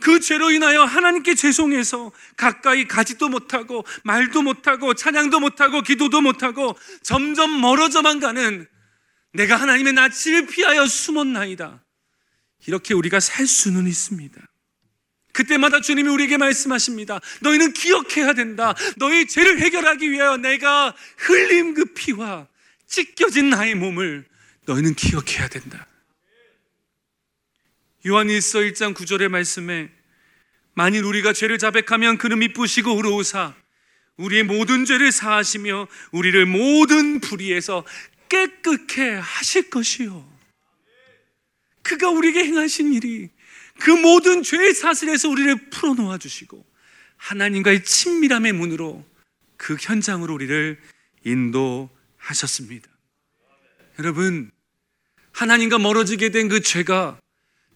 그 0.00 0.20
죄로 0.20 0.50
인하여 0.50 0.82
하나님께 0.82 1.34
죄송해서 1.34 2.12
가까이 2.36 2.86
가지도 2.86 3.28
못하고 3.28 3.84
말도 4.02 4.42
못하고 4.42 4.94
찬양도 4.94 5.40
못하고 5.40 5.80
기도도 5.82 6.20
못하고 6.20 6.76
점점 7.02 7.60
멀어져만 7.60 8.20
가는 8.20 8.66
내가 9.32 9.56
하나님의 9.56 9.94
낯을 9.94 10.46
피하여 10.50 10.86
숨었나이다. 10.86 11.82
이렇게 12.66 12.92
우리가 12.94 13.20
살 13.20 13.46
수는 13.46 13.86
있습니다. 13.86 14.40
그때마다 15.34 15.80
주님이 15.80 16.08
우리에게 16.08 16.38
말씀하십니다. 16.38 17.20
너희는 17.40 17.74
기억해야 17.74 18.32
된다. 18.32 18.74
너희 18.96 19.26
죄를 19.26 19.60
해결하기 19.60 20.10
위하여 20.10 20.36
내가 20.38 20.94
흘린 21.18 21.74
그 21.74 21.84
피와 21.86 22.46
찢겨진 22.86 23.50
나의 23.50 23.74
몸을 23.74 24.24
너희는 24.64 24.94
기억해야 24.94 25.48
된다. 25.48 25.86
요한일서 28.06 28.60
1장 28.60 28.94
9절의 28.94 29.28
말씀에 29.28 29.90
만일 30.74 31.04
우리가 31.04 31.32
죄를 31.32 31.58
자백하면 31.58 32.16
그는 32.16 32.38
미쁘시고 32.38 32.92
의로우사 32.92 33.54
우리의 34.16 34.44
모든 34.44 34.84
죄를 34.84 35.10
사하시며 35.10 35.88
우리를 36.12 36.46
모든 36.46 37.20
불의에서 37.20 37.84
깨끗해 38.28 39.18
하실 39.20 39.68
것이요. 39.68 40.32
그가 41.82 42.08
우리에게 42.10 42.44
행하신 42.44 42.92
일이 42.92 43.30
그 43.80 43.90
모든 43.90 44.42
죄의 44.42 44.74
사슬에서 44.74 45.28
우리를 45.28 45.70
풀어놓아 45.70 46.18
주시고 46.18 46.64
하나님과의 47.16 47.84
친밀함의 47.84 48.52
문으로 48.52 49.04
그 49.56 49.76
현장으로 49.80 50.34
우리를 50.34 50.78
인도하셨습니다. 51.24 52.88
여러분, 53.98 54.50
하나님과 55.32 55.78
멀어지게 55.78 56.30
된 56.30 56.48
그 56.48 56.60
죄가 56.60 57.18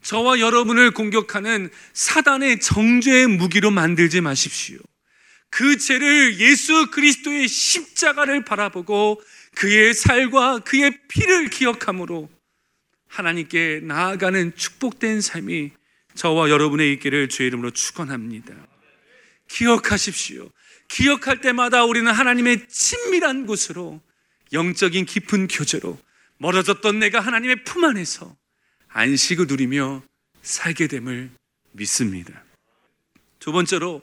저와 0.03 0.41
여러분을 0.41 0.93
공격하는 0.93 1.71
사단의 1.93 2.61
정죄의 2.61 3.27
무기로 3.27 3.71
만들지 3.71 4.21
마십시오. 4.21 4.79
그 5.51 5.77
죄를 5.79 6.39
예수 6.41 6.91
그리스도의 6.91 7.49
십자가를 7.49 8.45
바라보고 8.45 9.21
그의 9.57 9.95
살과 9.95 10.61
그의 10.61 10.97
피를 11.09 11.49
기억함으로 11.49 12.29
하나님께 13.09 13.81
나아가는 13.83 14.55
축복된 14.55 15.21
삶이 15.21 15.73
저와 16.19 16.51
여러분의 16.51 16.93
있기를 16.95 17.29
주의 17.29 17.47
이름으로 17.47 17.71
축원합니다. 17.71 18.53
기억하십시오. 19.47 20.51
기억할 20.89 21.41
때마다 21.41 21.85
우리는 21.85 22.11
하나님의 22.11 22.69
친밀한 22.69 23.47
곳으로 23.47 24.03
영적인 24.53 25.05
깊은 25.05 25.47
교제로 25.47 25.97
멀어졌던 26.39 26.99
내가 26.99 27.21
하나님의 27.21 27.63
품 27.63 27.85
안에서 27.85 28.37
안식을 28.89 29.47
누리며 29.47 30.03
살게 30.43 30.89
됨을 30.89 31.31
믿습니다. 31.71 32.43
두 33.39 33.53
번째로 33.53 34.03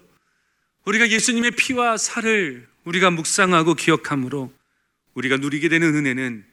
우리가 0.86 1.10
예수님의 1.10 1.52
피와 1.52 1.98
살을 1.98 2.66
우리가 2.86 3.12
묵상하고 3.12 3.74
기억함으로 3.74 4.54
우리가 5.16 5.36
누리게 5.36 5.68
되는 5.68 5.94
은혜는 5.94 6.46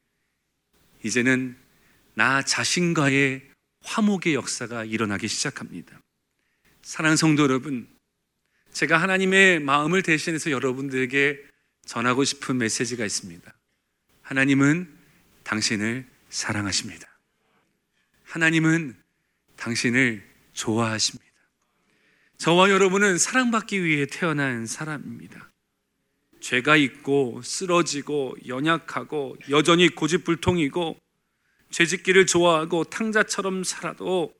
이제는 1.05 1.57
나 2.15 2.43
자신과의 2.43 3.52
화목의 3.83 4.35
역사가 4.35 4.85
일어나기 4.85 5.29
시작합니다. 5.29 6.01
사랑하는 6.83 7.17
성도 7.17 7.43
여러분, 7.43 7.89
제가 8.73 8.97
하나님의 9.01 9.61
마음을 9.61 10.03
대신해서 10.03 10.51
여러분들에게 10.51 11.39
전하고 11.85 12.25
싶은 12.25 12.59
메시지가 12.59 13.05
있습니다. 13.05 13.53
하나님은 14.23 14.89
당신을 15.45 16.07
사랑하십니다. 16.31 17.07
하나님은 18.25 18.97
당신을 19.57 20.27
좋아하십니다. 20.55 21.27
저와 22.39 22.71
여러분은 22.71 23.19
사랑받기 23.19 23.85
위해 23.85 24.07
태어난 24.07 24.67
사람입니다. 24.67 25.51
죄가 26.41 26.77
있고 26.77 27.41
쓰러지고 27.43 28.37
연약하고 28.49 29.37
여전히 29.51 29.89
고집불통이고 29.89 30.99
죄짓기를 31.73 32.27
좋아하고 32.27 32.85
탕자처럼 32.85 33.65
살아도 33.65 34.33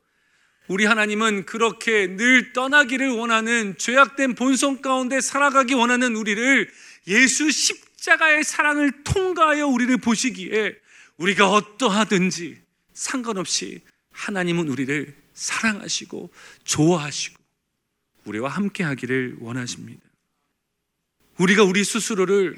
우리 0.67 0.85
하나님은 0.85 1.45
그렇게 1.45 2.07
늘 2.07 2.53
떠나기를 2.53 3.09
원하는 3.09 3.77
죄악된 3.77 4.35
본성 4.35 4.81
가운데 4.81 5.19
살아가기 5.19 5.73
원하는 5.73 6.15
우리를 6.15 6.71
예수 7.07 7.51
십자가의 7.51 8.45
사랑을 8.45 9.03
통과하여 9.03 9.67
우리를 9.67 9.97
보시기에 9.97 10.75
우리가 11.17 11.49
어떠하든지 11.49 12.61
상관없이 12.93 13.81
하나님은 14.11 14.69
우리를 14.69 15.13
사랑하시고 15.33 16.31
좋아하시고 16.63 17.43
우리와 18.25 18.49
함께 18.49 18.83
하기를 18.83 19.37
원하십니다. 19.39 20.01
우리가 21.39 21.63
우리 21.63 21.83
스스로를 21.83 22.57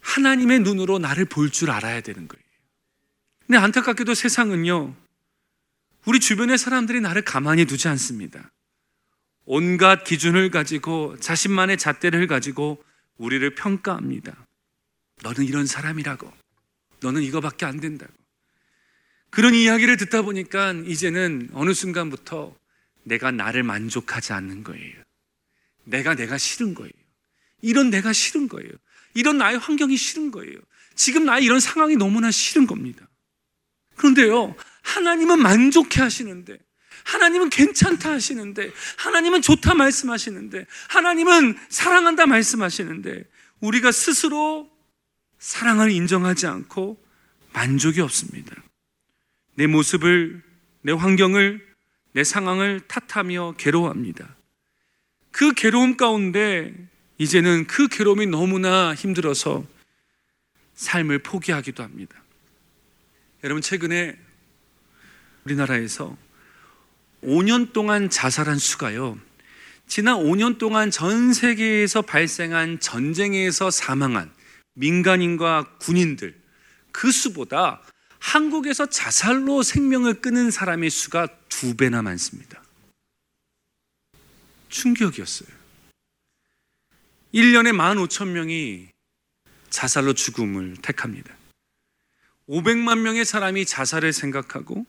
하나님의 0.00 0.60
눈으로 0.60 0.98
나를 0.98 1.24
볼 1.24 1.50
줄 1.50 1.70
알아야 1.70 2.00
되는 2.00 2.28
거예요. 2.28 2.43
근데 3.46 3.58
안타깝게도 3.58 4.14
세상은요, 4.14 4.94
우리 6.06 6.20
주변의 6.20 6.58
사람들이 6.58 7.00
나를 7.00 7.22
가만히 7.22 7.64
두지 7.66 7.88
않습니다. 7.88 8.50
온갖 9.44 10.04
기준을 10.04 10.50
가지고 10.50 11.18
자신만의 11.20 11.76
잣대를 11.76 12.26
가지고 12.26 12.82
우리를 13.18 13.54
평가합니다. 13.54 14.46
너는 15.22 15.44
이런 15.44 15.66
사람이라고. 15.66 16.32
너는 17.00 17.22
이거밖에 17.22 17.66
안 17.66 17.80
된다고. 17.80 18.12
그런 19.30 19.54
이야기를 19.54 19.96
듣다 19.98 20.22
보니까 20.22 20.72
이제는 20.72 21.50
어느 21.52 21.74
순간부터 21.74 22.56
내가 23.02 23.30
나를 23.30 23.62
만족하지 23.62 24.32
않는 24.32 24.64
거예요. 24.64 24.94
내가 25.84 26.14
내가 26.14 26.38
싫은 26.38 26.74
거예요. 26.74 26.92
이런 27.60 27.90
내가 27.90 28.12
싫은 28.12 28.48
거예요. 28.48 28.70
이런 29.12 29.36
나의 29.36 29.58
환경이 29.58 29.96
싫은 29.96 30.30
거예요. 30.30 30.58
지금 30.94 31.26
나의 31.26 31.44
이런 31.44 31.60
상황이 31.60 31.96
너무나 31.96 32.30
싫은 32.30 32.66
겁니다. 32.66 33.06
그런데요, 33.96 34.54
하나님은 34.82 35.40
만족해 35.40 36.00
하시는데, 36.00 36.58
하나님은 37.04 37.50
괜찮다 37.50 38.10
하시는데, 38.10 38.70
하나님은 38.98 39.42
좋다 39.42 39.74
말씀하시는데, 39.74 40.66
하나님은 40.88 41.58
사랑한다 41.68 42.26
말씀하시는데, 42.26 43.24
우리가 43.60 43.92
스스로 43.92 44.70
사랑을 45.38 45.90
인정하지 45.90 46.46
않고 46.46 47.02
만족이 47.52 48.00
없습니다. 48.00 48.54
내 49.54 49.66
모습을, 49.66 50.42
내 50.82 50.92
환경을, 50.92 51.64
내 52.12 52.24
상황을 52.24 52.80
탓하며 52.88 53.54
괴로워합니다. 53.58 54.36
그 55.30 55.52
괴로움 55.52 55.96
가운데 55.96 56.74
이제는 57.18 57.66
그 57.66 57.88
괴로움이 57.88 58.26
너무나 58.26 58.94
힘들어서 58.94 59.64
삶을 60.74 61.20
포기하기도 61.20 61.82
합니다. 61.82 62.23
여러분, 63.44 63.60
최근에 63.60 64.16
우리나라에서 65.44 66.16
5년 67.22 67.74
동안 67.74 68.08
자살한 68.08 68.58
수가요. 68.58 69.18
지난 69.86 70.16
5년 70.16 70.56
동안 70.56 70.90
전 70.90 71.34
세계에서 71.34 72.00
발생한 72.00 72.80
전쟁에서 72.80 73.70
사망한 73.70 74.32
민간인과 74.72 75.76
군인들 75.76 76.34
그 76.90 77.12
수보다 77.12 77.82
한국에서 78.18 78.86
자살로 78.86 79.62
생명을 79.62 80.22
끊은 80.22 80.50
사람의 80.50 80.88
수가 80.88 81.28
두 81.50 81.76
배나 81.76 82.00
많습니다. 82.00 82.62
충격이었어요. 84.70 85.50
1년에 87.34 87.72
1만 87.72 88.08
5천 88.08 88.28
명이 88.28 88.88
자살로 89.68 90.14
죽음을 90.14 90.78
택합니다. 90.80 91.36
500만 92.48 93.00
명의 93.00 93.24
사람이 93.24 93.64
자살을 93.66 94.12
생각하고 94.12 94.86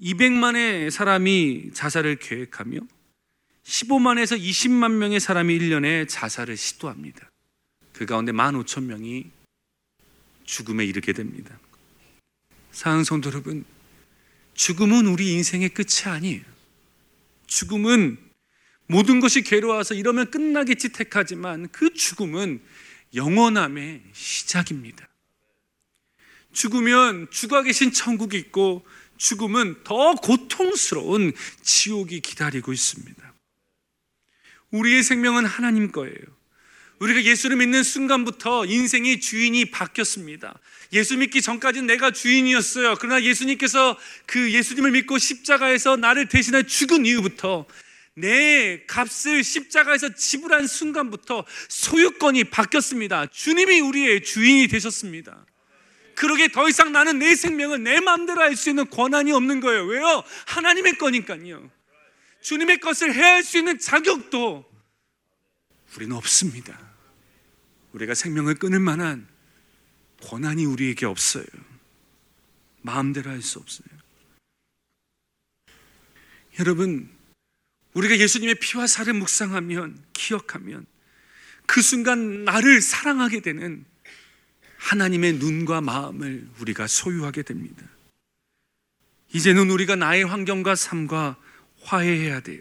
200만의 0.00 0.90
사람이 0.90 1.70
자살을 1.72 2.16
계획하며 2.16 2.80
15만에서 3.64 4.38
20만 4.38 4.92
명의 4.92 5.20
사람이 5.20 5.58
1년에 5.58 6.08
자살을 6.08 6.56
시도합니다. 6.56 7.30
그 7.92 8.06
가운데 8.06 8.32
1만 8.32 8.62
5천 8.64 8.84
명이 8.84 9.30
죽음에 10.44 10.84
이르게 10.84 11.12
됩니다. 11.12 11.58
사랑 12.72 13.04
성도 13.04 13.30
여러분, 13.30 13.64
죽음은 14.54 15.06
우리 15.06 15.32
인생의 15.32 15.70
끝이 15.70 16.04
아니에요. 16.06 16.42
죽음은 17.46 18.18
모든 18.86 19.20
것이 19.20 19.42
괴로워서 19.42 19.94
이러면 19.94 20.30
끝나겠지 20.30 20.90
택하지만 20.90 21.68
그 21.70 21.94
죽음은 21.94 22.60
영원함의 23.14 24.02
시작입니다. 24.12 25.08
죽으면 26.54 27.28
죽어 27.30 27.62
계신 27.62 27.92
천국이 27.92 28.38
있고 28.38 28.86
죽음은 29.18 29.84
더 29.84 30.14
고통스러운 30.14 31.32
지옥이 31.62 32.20
기다리고 32.20 32.72
있습니다. 32.72 33.34
우리의 34.70 35.02
생명은 35.02 35.44
하나님 35.44 35.92
거예요. 35.92 36.14
우리가 37.00 37.24
예수를 37.24 37.56
믿는 37.56 37.82
순간부터 37.82 38.66
인생의 38.66 39.20
주인이 39.20 39.66
바뀌었습니다. 39.66 40.58
예수 40.92 41.16
믿기 41.16 41.42
전까지는 41.42 41.86
내가 41.86 42.12
주인이었어요. 42.12 42.96
그러나 43.00 43.22
예수님께서 43.22 43.98
그 44.26 44.52
예수님을 44.52 44.92
믿고 44.92 45.18
십자가에서 45.18 45.96
나를 45.96 46.28
대신해 46.28 46.62
죽은 46.62 47.04
이후부터 47.04 47.66
내 48.16 48.84
값을 48.86 49.42
십자가에서 49.42 50.14
지불한 50.14 50.68
순간부터 50.68 51.44
소유권이 51.68 52.44
바뀌었습니다. 52.44 53.26
주님이 53.26 53.80
우리의 53.80 54.22
주인이 54.22 54.68
되셨습니다. 54.68 55.44
그러게 56.14 56.48
더 56.48 56.68
이상 56.68 56.92
나는 56.92 57.18
내 57.18 57.34
생명을 57.34 57.82
내 57.82 58.00
마음대로 58.00 58.40
할 58.40 58.56
수 58.56 58.70
있는 58.70 58.88
권한이 58.88 59.32
없는 59.32 59.60
거예요. 59.60 59.84
왜요? 59.84 60.22
하나님의 60.46 60.98
거니까요. 60.98 61.70
주님의 62.42 62.78
것을 62.80 63.14
해야 63.14 63.34
할 63.34 63.42
수 63.42 63.58
있는 63.58 63.78
자격도 63.78 64.64
우리는 65.96 66.16
없습니다. 66.16 66.78
우리가 67.92 68.14
생명을 68.14 68.56
끊을 68.56 68.80
만한 68.80 69.28
권한이 70.22 70.64
우리에게 70.64 71.06
없어요. 71.06 71.44
마음대로 72.82 73.30
할 73.30 73.42
수 73.42 73.58
없어요. 73.58 73.86
여러분, 76.58 77.10
우리가 77.94 78.18
예수님의 78.18 78.56
피와 78.56 78.86
살을 78.86 79.14
묵상하면, 79.14 80.04
기억하면, 80.12 80.86
그 81.66 81.82
순간 81.82 82.44
나를 82.44 82.80
사랑하게 82.80 83.40
되는 83.40 83.84
하나님의 84.84 85.34
눈과 85.34 85.80
마음을 85.80 86.46
우리가 86.60 86.86
소유하게 86.86 87.42
됩니다. 87.42 87.82
이제는 89.32 89.70
우리가 89.70 89.96
나의 89.96 90.24
환경과 90.24 90.74
삶과 90.74 91.36
화해해야 91.82 92.40
돼요. 92.40 92.60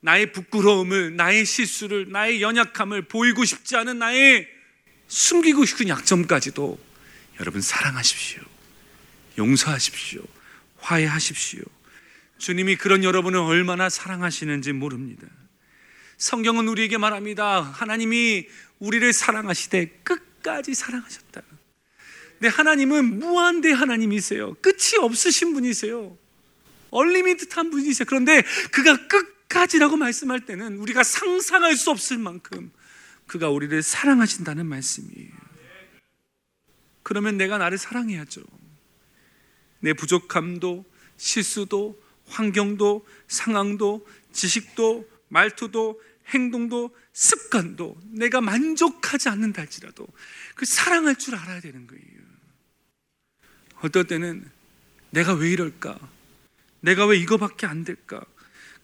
나의 0.00 0.32
부끄러움을, 0.32 1.16
나의 1.16 1.44
실수를, 1.44 2.10
나의 2.10 2.40
연약함을 2.40 3.02
보이고 3.08 3.44
싶지 3.44 3.76
않은 3.76 3.98
나의 3.98 4.48
숨기고 5.08 5.64
싶은 5.64 5.88
약점까지도 5.88 6.78
여러분 7.40 7.60
사랑하십시오. 7.60 8.40
용서하십시오. 9.38 10.22
화해하십시오. 10.78 11.62
주님이 12.38 12.76
그런 12.76 13.02
여러분을 13.02 13.40
얼마나 13.40 13.88
사랑하시는지 13.88 14.72
모릅니다. 14.72 15.26
성경은 16.18 16.68
우리에게 16.68 16.96
말합니다. 16.98 17.60
하나님이 17.60 18.46
우리를 18.78 19.12
사랑하시되 19.12 20.00
끝 20.04 20.31
까지 20.42 20.74
사랑하셨다. 20.74 21.42
근데 22.32 22.48
하나님은 22.48 23.20
무한대 23.20 23.70
하나님이세요. 23.72 24.54
끝이 24.54 24.98
없으신 25.00 25.54
분이세요. 25.54 26.16
얼리미트한 26.90 27.70
분이세요. 27.70 28.04
그런데 28.06 28.42
그가 28.72 29.06
끝까지라고 29.06 29.96
말씀할 29.96 30.44
때는 30.44 30.78
우리가 30.78 31.04
상상할 31.04 31.76
수 31.76 31.90
없을 31.90 32.18
만큼 32.18 32.70
그가 33.26 33.48
우리를 33.48 33.82
사랑하신다는 33.82 34.66
말씀이에요. 34.66 35.30
그러면 37.02 37.36
내가 37.36 37.58
나를 37.58 37.78
사랑해야죠. 37.78 38.42
내 39.80 39.92
부족함도, 39.92 40.84
실수도, 41.16 42.00
환경도, 42.26 43.06
상황도, 43.28 44.06
지식도, 44.32 45.08
말투도, 45.28 46.00
행동도, 46.34 46.94
습관도 47.12 48.00
내가 48.04 48.40
만족하지 48.40 49.28
않는다 49.28 49.62
할지라도 49.62 50.06
그 50.54 50.64
사랑할 50.64 51.16
줄 51.16 51.34
알아야 51.36 51.60
되는 51.60 51.86
거예요. 51.86 52.02
어떨 53.82 54.06
때는 54.06 54.48
내가 55.10 55.34
왜 55.34 55.50
이럴까? 55.50 55.98
내가 56.80 57.06
왜 57.06 57.18
이거밖에 57.18 57.66
안 57.66 57.84
될까? 57.84 58.24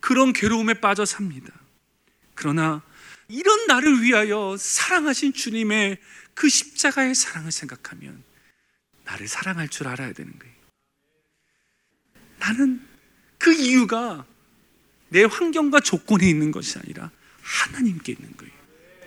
그런 0.00 0.32
괴로움에 0.32 0.74
빠져 0.74 1.04
삽니다. 1.04 1.52
그러나 2.34 2.82
이런 3.28 3.66
나를 3.66 4.02
위하여 4.02 4.56
사랑하신 4.58 5.32
주님의 5.32 5.98
그 6.34 6.48
십자가의 6.48 7.14
사랑을 7.14 7.50
생각하면 7.50 8.22
나를 9.04 9.26
사랑할 9.26 9.68
줄 9.68 9.88
알아야 9.88 10.12
되는 10.12 10.38
거예요. 10.38 10.54
나는 12.38 12.86
그 13.38 13.52
이유가 13.52 14.24
내 15.08 15.24
환경과 15.24 15.80
조건에 15.80 16.28
있는 16.28 16.52
것이 16.52 16.78
아니라 16.78 17.10
하나님께 17.48 18.12
있는 18.12 18.36
거예요. 18.36 18.52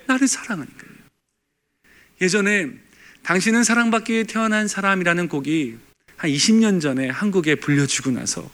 나를 0.08 0.28
사랑하니까요. 0.28 0.92
예전에 2.22 2.72
당신은 3.24 3.64
사랑받기에 3.64 4.24
태어난 4.24 4.68
사람이라는 4.68 5.28
곡이 5.30 5.78
한 6.18 6.30
20년 6.30 6.82
전에 6.82 7.10
한국에 7.10 7.56
불려주고 7.56 8.12
나서 8.12 8.50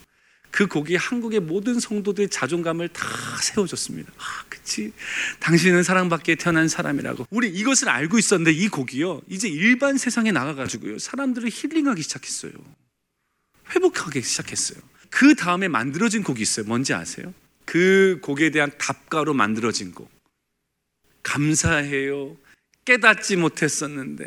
그 0.51 0.67
곡이 0.67 0.95
한국의 0.95 1.39
모든 1.41 1.79
성도들의 1.79 2.29
자존감을 2.29 2.89
다 2.89 3.05
세워줬습니다. 3.41 4.11
아, 4.17 4.43
그치. 4.49 4.91
당신은 5.39 5.83
사랑받기에 5.83 6.35
태어난 6.35 6.67
사람이라고. 6.67 7.27
우리 7.29 7.49
이것을 7.49 7.89
알고 7.89 8.17
있었는데 8.17 8.51
이 8.51 8.67
곡이요. 8.67 9.21
이제 9.29 9.47
일반 9.47 9.97
세상에 9.97 10.31
나가가지고요. 10.31 10.99
사람들을 10.99 11.49
힐링하기 11.51 12.01
시작했어요. 12.01 12.53
회복하기 13.75 14.21
시작했어요. 14.21 14.79
그 15.09 15.35
다음에 15.35 15.67
만들어진 15.67 16.23
곡이 16.23 16.41
있어요. 16.41 16.65
뭔지 16.65 16.93
아세요? 16.93 17.33
그 17.67 18.19
곡에 18.21 18.49
대한 18.49 18.71
답가로 18.77 19.33
만들어진 19.33 19.93
곡. 19.93 20.09
감사해요. 21.21 22.37
깨닫지 22.85 23.35
못했었는데 23.35 24.25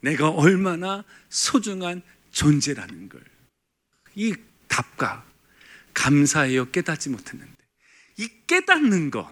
내가 0.00 0.30
얼마나 0.30 1.04
소중한 1.28 2.02
존재라는 2.32 3.10
걸. 3.10 3.22
이 4.14 4.34
답가. 4.68 5.24
감사해요. 5.92 6.70
깨닫지 6.70 7.10
못했는데. 7.10 7.52
이 8.16 8.28
깨닫는 8.46 9.10
것. 9.10 9.30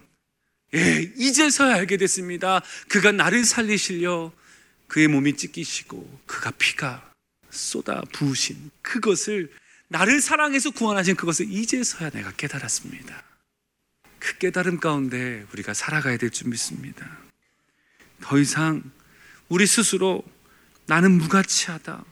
예, 0.75 1.11
이제서야 1.17 1.77
알게 1.77 1.97
됐습니다. 1.97 2.61
그가 2.89 3.11
나를 3.11 3.47
살리시려 3.47 4.33
그의 4.87 5.09
몸이 5.09 5.35
찢기시고 5.35 6.21
그가 6.27 6.51
피가 6.51 7.11
쏟아 7.51 8.03
부으신 8.13 8.71
그것을 8.83 9.51
나를 9.89 10.21
사랑해서 10.21 10.73
구원하신 10.73 11.17
그것을 11.17 11.51
이제서야 11.51 12.11
내가 12.11 12.33
깨달았습니다. 12.33 13.26
그 14.19 14.39
깨달음 14.39 14.81
가운데 14.81 15.45
우리가 15.53 15.75
살아가야 15.75 16.17
될 16.17 16.31
줄 16.31 16.49
믿습니다. 16.49 17.07
더 18.21 18.39
이상 18.39 18.83
우리 19.49 19.67
스스로 19.67 20.23
나는 20.87 21.13
무가치하다. 21.13 22.05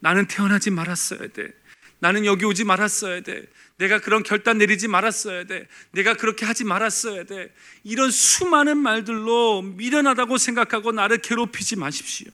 나는 0.00 0.26
태어나지 0.26 0.70
말았어야 0.70 1.28
돼. 1.28 1.52
나는 2.00 2.24
여기 2.24 2.44
오지 2.44 2.64
말았어야 2.64 3.20
돼. 3.20 3.46
내가 3.78 4.00
그런 4.00 4.22
결단 4.22 4.58
내리지 4.58 4.88
말았어야 4.88 5.44
돼. 5.44 5.68
내가 5.92 6.14
그렇게 6.14 6.44
하지 6.44 6.64
말았어야 6.64 7.24
돼. 7.24 7.52
이런 7.84 8.10
수많은 8.10 8.76
말들로 8.78 9.62
미련하다고 9.62 10.38
생각하고 10.38 10.92
나를 10.92 11.18
괴롭히지 11.18 11.76
마십시오. 11.76 12.30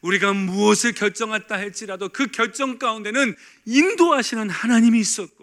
우리가 0.00 0.32
무엇을 0.32 0.92
결정했다 0.92 1.56
할지라도 1.56 2.08
그 2.08 2.26
결정 2.26 2.78
가운데는 2.78 3.36
인도하시는 3.66 4.50
하나님이 4.50 4.98
있었고 4.98 5.41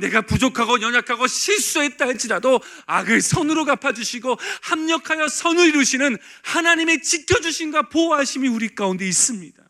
내가 0.00 0.22
부족하고 0.22 0.80
연약하고 0.80 1.26
실수했다 1.26 2.06
할지라도 2.06 2.60
악을 2.86 3.20
선으로 3.20 3.64
갚아주시고 3.64 4.36
합력하여 4.62 5.28
선을 5.28 5.68
이루시는 5.68 6.18
하나님의 6.42 7.02
지켜주심과 7.02 7.88
보호하심이 7.90 8.48
우리 8.48 8.74
가운데 8.74 9.06
있습니다. 9.06 9.62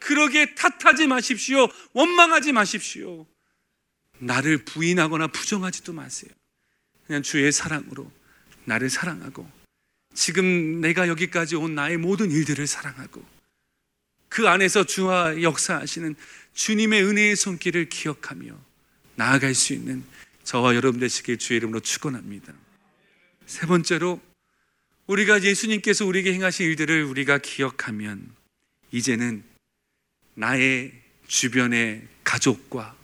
그러기에 0.00 0.54
탓하지 0.54 1.06
마십시오. 1.06 1.68
원망하지 1.92 2.52
마십시오. 2.52 3.26
나를 4.18 4.64
부인하거나 4.64 5.28
부정하지도 5.28 5.92
마세요. 5.92 6.30
그냥 7.06 7.22
주의 7.22 7.50
사랑으로 7.52 8.10
나를 8.64 8.90
사랑하고 8.90 9.48
지금 10.14 10.80
내가 10.80 11.08
여기까지 11.08 11.56
온 11.56 11.74
나의 11.74 11.98
모든 11.98 12.30
일들을 12.30 12.66
사랑하고 12.66 13.24
그 14.28 14.48
안에서 14.48 14.84
주와 14.84 15.42
역사하시는 15.42 16.16
주님의 16.54 17.04
은혜의 17.04 17.36
손길을 17.36 17.88
기억하며 17.88 18.65
나아갈 19.16 19.54
수 19.54 19.72
있는 19.72 20.04
저와 20.44 20.76
여러분 20.76 21.00
되시길 21.00 21.38
주의 21.38 21.56
이름으로 21.56 21.80
축원합니다. 21.80 22.52
세 23.46 23.66
번째로 23.66 24.20
우리가 25.06 25.42
예수님께서 25.42 26.06
우리에게 26.06 26.32
행하신 26.34 26.66
일들을 26.66 27.04
우리가 27.04 27.38
기억하면 27.38 28.30
이제는 28.92 29.42
나의 30.34 30.92
주변의 31.26 32.06
가족과 32.24 32.96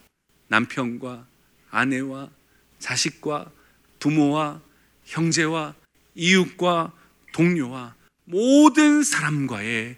남편과 0.49 1.27
아내와 1.71 2.31
자식과 2.79 3.51
부모와 3.99 4.61
형제와 5.05 5.75
이웃과 6.15 6.93
동료와 7.33 7.95
모든 8.25 9.03
사람과의 9.03 9.97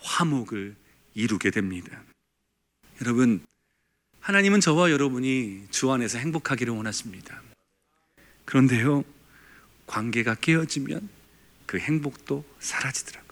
화목을 0.00 0.76
이루게 1.14 1.50
됩니다. 1.50 2.02
여러분, 3.00 3.44
하나님은 4.28 4.60
저와 4.60 4.90
여러분이 4.90 5.68
주 5.70 5.90
안에서 5.90 6.18
행복하기를 6.18 6.74
원하십니다. 6.74 7.40
그런데요, 8.44 9.02
관계가 9.86 10.34
깨어지면 10.34 11.08
그 11.64 11.78
행복도 11.78 12.44
사라지더라고요. 12.60 13.30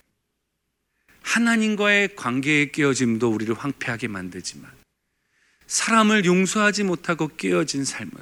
하나님과의 1.20 2.16
관계의 2.16 2.72
깨어짐도 2.72 3.30
우리를 3.30 3.54
황폐하게 3.54 4.08
만들지만 4.08 4.70
사람을 5.66 6.24
용서하지 6.24 6.84
못하고 6.84 7.28
깨어진 7.36 7.84
삶은 7.84 8.12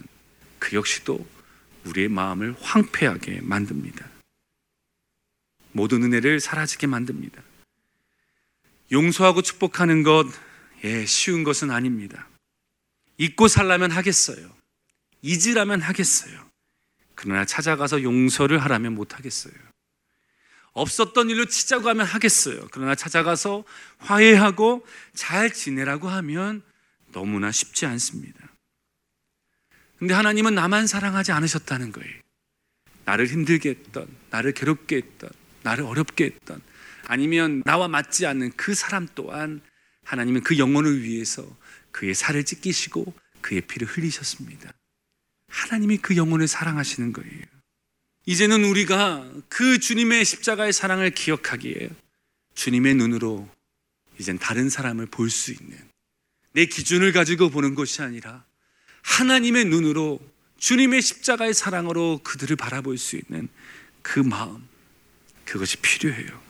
그 0.58 0.74
역시도 0.74 1.24
우리의 1.84 2.08
마음을 2.08 2.56
황폐하게 2.60 3.42
만듭니다. 3.42 4.04
모든 5.70 6.02
은혜를 6.02 6.40
사라지게 6.40 6.88
만듭니다. 6.88 7.40
용서하고 8.90 9.42
축복하는 9.42 10.02
것, 10.02 10.26
예, 10.82 11.06
쉬운 11.06 11.44
것은 11.44 11.70
아닙니다. 11.70 12.26
잊고 13.18 13.48
살라면 13.48 13.90
하겠어요. 13.90 14.50
잊으라면 15.22 15.80
하겠어요. 15.80 16.44
그러나 17.14 17.44
찾아가서 17.44 18.02
용서를 18.02 18.58
하라면 18.58 18.94
못하겠어요. 18.94 19.54
없었던 20.72 21.30
일로 21.30 21.46
치자고 21.46 21.88
하면 21.88 22.04
하겠어요. 22.04 22.68
그러나 22.72 22.94
찾아가서 22.94 23.64
화해하고 23.98 24.84
잘 25.14 25.52
지내라고 25.52 26.08
하면 26.08 26.62
너무나 27.12 27.52
쉽지 27.52 27.86
않습니다. 27.86 28.50
근데 29.98 30.12
하나님은 30.14 30.54
나만 30.54 30.88
사랑하지 30.88 31.30
않으셨다는 31.32 31.92
거예요. 31.92 32.12
나를 33.04 33.26
힘들게 33.26 33.70
했던, 33.70 34.08
나를 34.30 34.52
괴롭게 34.52 34.96
했던, 34.96 35.30
나를 35.62 35.84
어렵게 35.84 36.24
했던, 36.24 36.60
아니면 37.06 37.62
나와 37.64 37.86
맞지 37.86 38.26
않는 38.26 38.52
그 38.56 38.74
사람 38.74 39.06
또한 39.14 39.60
하나님은 40.04 40.42
그 40.42 40.58
영혼을 40.58 41.02
위해서 41.02 41.46
그의 41.94 42.14
살을 42.14 42.44
찢기시고 42.44 43.14
그의 43.40 43.60
피를 43.60 43.86
흘리셨습니다. 43.86 44.72
하나님이 45.48 45.98
그 45.98 46.16
영혼을 46.16 46.48
사랑하시는 46.48 47.12
거예요. 47.12 47.42
이제는 48.26 48.64
우리가 48.64 49.32
그 49.48 49.78
주님의 49.78 50.24
십자가의 50.24 50.72
사랑을 50.72 51.10
기억하기에 51.10 51.90
주님의 52.54 52.96
눈으로 52.96 53.48
이젠 54.18 54.38
다른 54.38 54.68
사람을 54.68 55.06
볼 55.06 55.30
수 55.30 55.52
있는 55.52 55.78
내 56.52 56.66
기준을 56.66 57.12
가지고 57.12 57.48
보는 57.50 57.74
것이 57.74 58.02
아니라 58.02 58.44
하나님의 59.02 59.66
눈으로 59.66 60.20
주님의 60.58 61.00
십자가의 61.00 61.54
사랑으로 61.54 62.20
그들을 62.24 62.56
바라볼 62.56 62.98
수 62.98 63.16
있는 63.16 63.48
그 64.02 64.18
마음, 64.18 64.66
그것이 65.44 65.76
필요해요. 65.76 66.42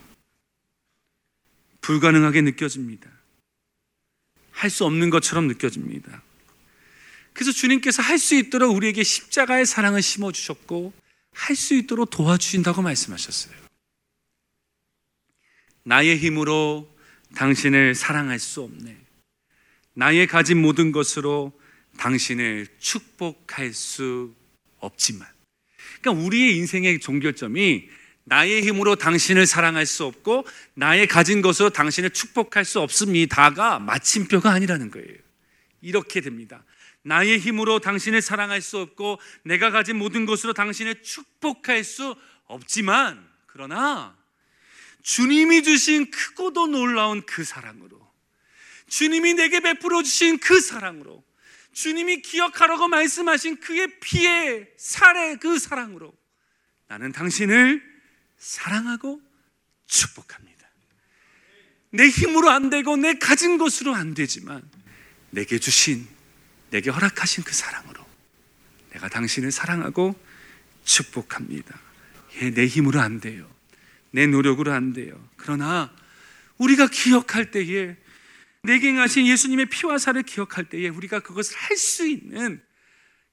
불가능하게 1.81 2.41
느껴집니다. 2.41 3.14
할 4.55 4.69
수 4.69 4.85
없는 4.85 5.09
것처럼 5.09 5.47
느껴집니다. 5.47 6.23
그래서 7.33 7.51
주님께서 7.51 8.01
할 8.01 8.17
수 8.17 8.35
있도록 8.35 8.73
우리에게 8.73 9.03
십자가의 9.03 9.65
사랑을 9.65 10.01
심어 10.01 10.31
주셨고, 10.31 10.93
할 11.33 11.55
수 11.55 11.75
있도록 11.75 12.09
도와주신다고 12.09 12.81
말씀하셨어요. 12.81 13.53
나의 15.83 16.17
힘으로 16.17 16.89
당신을 17.35 17.95
사랑할 17.95 18.39
수 18.39 18.61
없네. 18.61 18.97
나의 19.93 20.27
가진 20.27 20.61
모든 20.61 20.93
것으로 20.93 21.51
당신을 21.97 22.67
축복할 22.79 23.73
수 23.73 24.33
없지만. 24.79 25.27
그러니까 25.99 26.25
우리의 26.25 26.55
인생의 26.57 27.01
종결점이 27.01 27.89
나의 28.25 28.63
힘으로 28.63 28.95
당신을 28.95 29.45
사랑할 29.45 29.85
수 29.85 30.03
없고 30.05 30.45
나의 30.73 31.07
가진 31.07 31.41
것으로 31.41 31.69
당신을 31.69 32.09
축복할 32.09 32.65
수 32.65 32.79
없습니다가 32.81 33.79
마침표가 33.79 34.51
아니라는 34.51 34.91
거예요. 34.91 35.15
이렇게 35.81 36.21
됩니다. 36.21 36.63
나의 37.03 37.37
힘으로 37.37 37.79
당신을 37.79 38.23
사랑할 38.23 38.61
수 38.61 38.79
없고 38.79 39.19
내가 39.43 39.69
가진 39.69 39.97
모든 39.97 40.25
것으로 40.25 40.53
당신을 40.53 41.03
축복할 41.03 41.83
수 41.83 42.15
없지만 42.45 43.29
그러나 43.45 44.17
주님이 45.03 45.61
주신 45.61 46.09
크고도 46.09 46.65
놀라운 46.65 47.23
그 47.27 47.43
사랑으로 47.43 48.11
주님이 48.87 49.35
내게 49.35 49.59
베풀어 49.59 50.01
주신 50.01 50.39
그 50.39 50.59
사랑으로 50.59 51.23
주님이 51.73 52.23
기억하라고 52.23 52.87
말씀하신 52.87 53.59
그의 53.59 53.99
피의 53.99 54.67
살의 54.77 55.37
그 55.37 55.59
사랑으로 55.59 56.11
나는 56.87 57.11
당신을 57.11 57.94
사랑하고 58.45 59.19
축복합니다. 59.87 60.69
내 61.89 62.07
힘으로 62.07 62.51
안 62.51 62.69
되고 62.69 62.95
내 62.95 63.15
가진 63.17 63.57
것으로 63.57 63.95
안 63.95 64.13
되지만 64.13 64.61
내게 65.31 65.57
주신 65.57 66.07
내게 66.69 66.91
허락하신 66.91 67.43
그 67.43 67.53
사랑으로 67.53 68.05
내가 68.91 69.09
당신을 69.09 69.51
사랑하고 69.51 70.15
축복합니다. 70.83 71.79
예, 72.41 72.51
내 72.51 72.67
힘으로 72.67 72.99
안 72.99 73.19
돼요. 73.19 73.49
내 74.11 74.27
노력으로 74.27 74.71
안 74.71 74.93
돼요. 74.93 75.27
그러나 75.37 75.91
우리가 76.57 76.87
기억할 76.87 77.49
때에 77.49 77.97
내게 78.61 78.91
하신 78.91 79.25
예수님의 79.25 79.67
피와 79.67 79.97
살을 79.97 80.21
기억할 80.21 80.65
때에 80.65 80.89
우리가 80.89 81.21
그것을 81.21 81.55
할 81.57 81.77
수 81.77 82.07
있는 82.07 82.61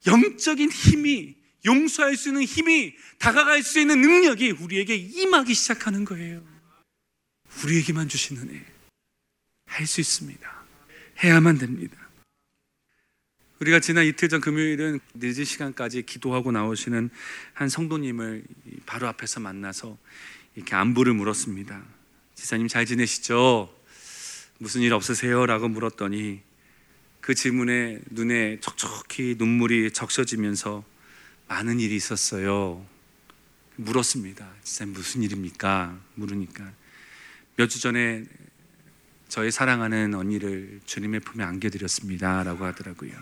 영적인 0.06 0.70
힘이 0.70 1.41
용서할 1.64 2.16
수 2.16 2.28
있는 2.28 2.42
힘이 2.44 2.94
다가갈 3.18 3.62
수 3.62 3.78
있는 3.80 4.00
능력이 4.00 4.50
우리에게 4.52 4.96
임하기 4.96 5.54
시작하는 5.54 6.04
거예요. 6.04 6.42
우리에게만 7.64 8.08
주신 8.08 8.38
은혜. 8.38 8.64
할 9.66 9.86
수 9.86 10.00
있습니다. 10.00 10.62
해야만 11.22 11.58
됩니다. 11.58 11.96
우리가 13.60 13.78
지난 13.80 14.04
이틀 14.04 14.28
전 14.28 14.40
금요일은 14.40 14.98
늦은 15.14 15.44
시간까지 15.44 16.02
기도하고 16.02 16.50
나오시는 16.50 17.10
한 17.52 17.68
성도님을 17.68 18.42
바로 18.86 19.06
앞에서 19.06 19.40
만나서 19.40 19.96
이렇게 20.56 20.74
안부를 20.74 21.14
물었습니다. 21.14 21.82
지사님 22.34 22.66
잘 22.68 22.84
지내시죠? 22.86 23.72
무슨 24.58 24.80
일 24.82 24.92
없으세요? 24.92 25.46
라고 25.46 25.68
물었더니 25.68 26.42
그 27.20 27.34
질문에 27.34 28.00
눈에 28.10 28.58
촉촉히 28.60 29.36
눈물이 29.38 29.92
적셔지면서 29.92 30.84
많은 31.48 31.80
일이 31.80 31.96
있었어요. 31.96 32.84
물었습니다. 33.76 34.48
진짜 34.62 34.86
무슨 34.86 35.22
일입니까? 35.22 35.98
물으니까 36.14 36.72
몇 37.56 37.68
주 37.68 37.80
전에 37.80 38.24
저의 39.28 39.50
사랑하는 39.50 40.14
언니를 40.14 40.80
주님의 40.84 41.20
품에 41.20 41.42
안겨드렸습니다. 41.44 42.42
라고 42.42 42.64
하더라고요. 42.66 43.12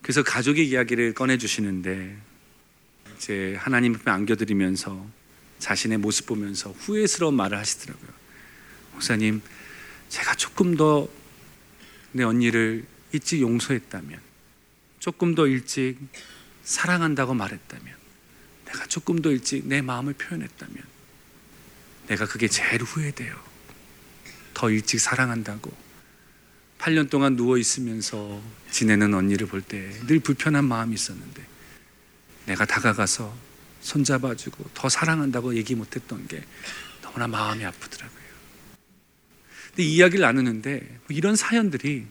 그래서 0.00 0.22
가족의 0.22 0.66
이야기를 0.68 1.12
꺼내 1.14 1.36
주시는데 1.38 2.16
이제 3.16 3.54
하나님 3.58 3.92
품에 3.92 4.12
안겨드리면서 4.12 5.06
자신의 5.58 5.98
모습 5.98 6.26
보면서 6.26 6.72
후회스러운 6.72 7.34
말을 7.34 7.58
하시더라고요. 7.58 8.10
목사님, 8.92 9.42
제가 10.08 10.34
조금 10.34 10.76
더 10.76 11.08
내 12.12 12.24
언니를 12.24 12.84
일찍 13.12 13.40
용서했다면, 13.40 14.20
조금 14.98 15.34
더 15.34 15.46
일찍 15.46 15.96
사랑한다고 16.64 17.34
말했다면, 17.34 17.94
내가 18.66 18.86
조금 18.86 19.20
더 19.20 19.30
일찍 19.30 19.66
내 19.66 19.82
마음을 19.82 20.14
표현했다면, 20.14 20.76
내가 22.08 22.26
그게 22.26 22.48
제일 22.48 22.82
후회돼요. 22.82 23.38
더 24.54 24.70
일찍 24.70 24.98
사랑한다고. 25.00 25.72
8년 26.78 27.08
동안 27.10 27.36
누워 27.36 27.58
있으면서 27.58 28.42
지내는 28.70 29.14
언니를 29.14 29.46
볼 29.46 29.62
때 29.62 29.90
늘 30.06 30.20
불편한 30.20 30.64
마음이 30.64 30.94
있었는데, 30.94 31.46
내가 32.46 32.64
다가가서 32.64 33.34
손잡아주고 33.82 34.70
더 34.74 34.88
사랑한다고 34.88 35.56
얘기 35.56 35.74
못했던 35.74 36.26
게 36.26 36.44
너무나 37.02 37.26
마음이 37.28 37.64
아프더라고요. 37.64 38.22
근데 39.68 39.82
이야기를 39.84 40.22
나누는데 40.22 40.80
뭐 40.80 41.06
이런 41.10 41.34
사연들이 41.34 42.06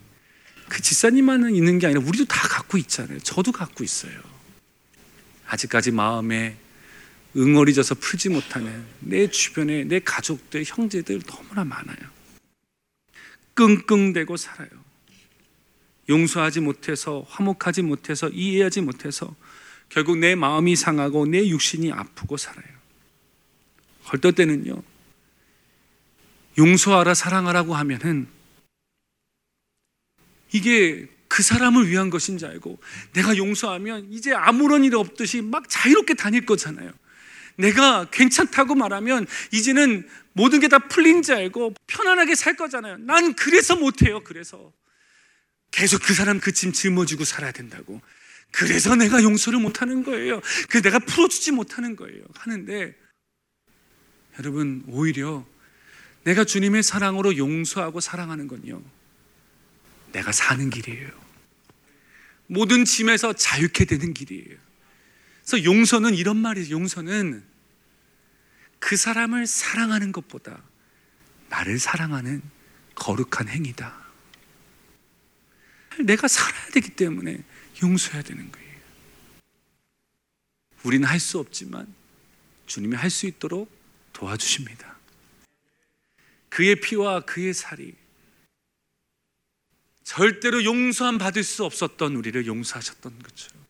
그 0.68 0.82
집사님만은 0.82 1.54
있는 1.56 1.80
게 1.80 1.88
아니라 1.88 2.02
우리도 2.02 2.26
다 2.26 2.47
갖고 2.47 2.78
있잖아요. 2.78 3.20
저도 3.20 3.52
갖고 3.52 3.84
있어요. 3.84 4.12
아직까지 5.52 5.91
마음에 5.91 6.56
응어리져서 7.36 7.95
풀지 7.95 8.30
못하는 8.30 8.86
내 8.99 9.30
주변에 9.30 9.84
내 9.84 9.99
가족들, 9.99 10.64
형제들 10.66 11.22
너무나 11.24 11.66
많아요. 11.66 11.97
끙끙대고 13.54 14.38
살아요. 14.38 14.70
용서하지 16.08 16.62
못해서, 16.62 17.26
화목하지 17.28 17.82
못해서, 17.82 18.30
이해하지 18.30 18.82
못해서 18.82 19.36
결국 19.89 20.18
내 20.18 20.36
마음이 20.36 20.78
상하고 20.78 21.26
내 21.26 21.45
육신이 21.45 21.91
아프고 21.91 22.38
살아요. 22.38 22.72
어떨 24.14 24.32
때는요, 24.32 24.82
용서하라, 26.58 27.14
사랑하라고 27.14 27.76
하면은 27.76 28.28
이게 30.54 31.10
그 31.32 31.43
사람을 31.43 31.88
위한 31.88 32.09
것인 32.09 32.38
줄 32.38 32.49
알고 32.49 32.77
내가 33.13 33.38
용서하면 33.38 34.11
이제 34.11 34.34
아무런 34.34 34.84
일 34.84 34.95
없듯이 34.97 35.41
막 35.41 35.63
자유롭게 35.69 36.15
다닐 36.15 36.45
거잖아요. 36.45 36.91
내가 37.55 38.09
괜찮다고 38.11 38.75
말하면 38.75 39.25
이제는 39.53 40.09
모든 40.34 40.59
게 40.59 40.67
다 40.67 40.79
풀린 40.79 41.21
줄 41.21 41.36
알고 41.36 41.73
편안하게 41.88 42.36
살 42.36 42.57
거잖아요. 42.57 42.97
난 42.97 43.34
그래서 43.34 43.77
못해요. 43.77 44.21
그래서 44.25 44.73
계속 45.71 46.01
그 46.03 46.13
사람 46.13 46.41
그 46.41 46.51
짐 46.51 46.73
짊어지고 46.73 47.23
살아야 47.23 47.53
된다고. 47.53 48.01
그래서 48.51 48.93
내가 48.97 49.23
용서를 49.23 49.57
못하는 49.59 50.03
거예요. 50.03 50.41
그 50.69 50.82
내가 50.82 50.99
풀어주지 50.99 51.53
못하는 51.53 51.95
거예요. 51.95 52.25
하는데 52.36 52.93
여러분 54.38 54.84
오히려 54.88 55.45
내가 56.25 56.43
주님의 56.43 56.84
사랑으로 56.84 57.38
용서하고 57.38 58.01
사랑하는 58.01 58.49
건요. 58.49 58.82
내가 60.12 60.32
사는 60.32 60.70
길이에요. 60.70 61.09
모든 62.47 62.86
짐에서 62.86 63.34
자유케 63.34 63.86
되는 63.86 64.14
길이에요. 64.14 64.57
그래서 65.45 65.64
용서는 65.64 66.16
이런 66.16 66.38
말이에요. 66.38 66.70
용서는 66.70 67.43
그 68.80 68.97
사람을 68.97 69.47
사랑하는 69.47 70.12
것보다 70.12 70.62
나를 71.49 71.80
사랑하는 71.80 72.41
거룩한 72.95 73.47
행위다. 73.47 73.99
내가 76.05 76.28
살아야 76.28 76.68
되기 76.72 76.89
때문에 76.89 77.43
용서해야 77.82 78.24
되는 78.24 78.51
거예요. 78.51 78.72
우리는 80.84 81.07
할 81.07 81.20
수 81.20 81.39
없지만 81.39 81.93
주님이 82.66 82.95
할 82.95 83.09
수 83.09 83.28
있도록 83.28 83.72
도와주십니다. 84.14 84.97
그의 86.49 86.76
피와 86.82 87.22
그의 87.22 87.53
살이 87.53 87.93
절대로 90.12 90.66
용서함 90.66 91.18
받을 91.18 91.41
수 91.41 91.64
없었던 91.64 92.18
우리를 92.18 92.45
용서하셨던 92.45 93.24
것처럼 93.24 93.66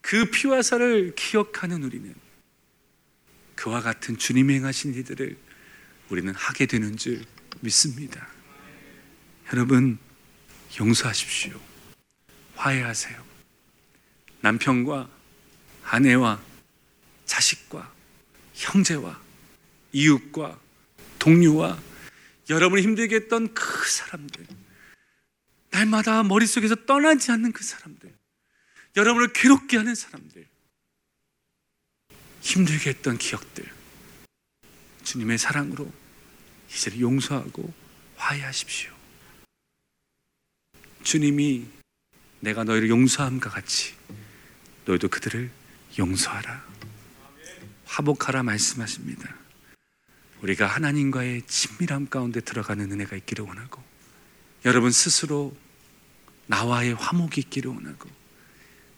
그 0.00 0.24
피와 0.30 0.62
살을 0.62 1.14
기억하는 1.14 1.82
우리는 1.82 2.14
그와 3.54 3.82
같은 3.82 4.16
주님이 4.16 4.54
행하신 4.54 4.94
일들을 4.94 5.36
우리는 6.08 6.34
하게 6.34 6.64
되는 6.64 6.96
줄 6.96 7.22
믿습니다. 7.60 8.28
여러분, 9.52 9.98
용서하십시오. 10.80 11.60
화해하세요. 12.54 13.22
남편과 14.40 15.10
아내와 15.84 16.42
자식과 17.26 17.92
형제와 18.54 19.20
이웃과 19.92 20.58
동료와 21.18 21.78
여러분을 22.48 22.82
힘들게 22.82 23.16
했던 23.16 23.52
그 23.52 23.86
사람들, 23.86 24.46
날마다 25.70 26.22
머릿속에서 26.22 26.74
떠나지 26.86 27.30
않는 27.32 27.52
그 27.52 27.64
사람들, 27.64 28.12
여러분을 28.96 29.32
괴롭게 29.32 29.76
하는 29.76 29.94
사람들, 29.94 30.46
힘들게 32.40 32.90
했던 32.90 33.18
기억들, 33.18 33.70
주님의 35.04 35.38
사랑으로 35.38 35.92
이제 36.72 36.98
용서하고 36.98 37.72
화해하십시오. 38.16 38.94
주님이 41.02 41.66
내가 42.40 42.64
너희를 42.64 42.88
용서함과 42.88 43.50
같이 43.50 43.94
너희도 44.84 45.08
그들을 45.08 45.50
용서하라. 45.98 46.68
화복하라 47.84 48.42
말씀하십니다. 48.42 49.34
우리가 50.42 50.66
하나님과의 50.66 51.42
친밀함 51.46 52.08
가운데 52.08 52.40
들어가는 52.40 52.90
은혜가 52.90 53.16
있기를 53.16 53.44
원하고 53.44 53.82
여러분 54.64 54.90
스스로 54.90 55.56
나와의 56.46 56.94
화목이 56.94 57.40
있기를 57.42 57.70
원하고 57.70 58.10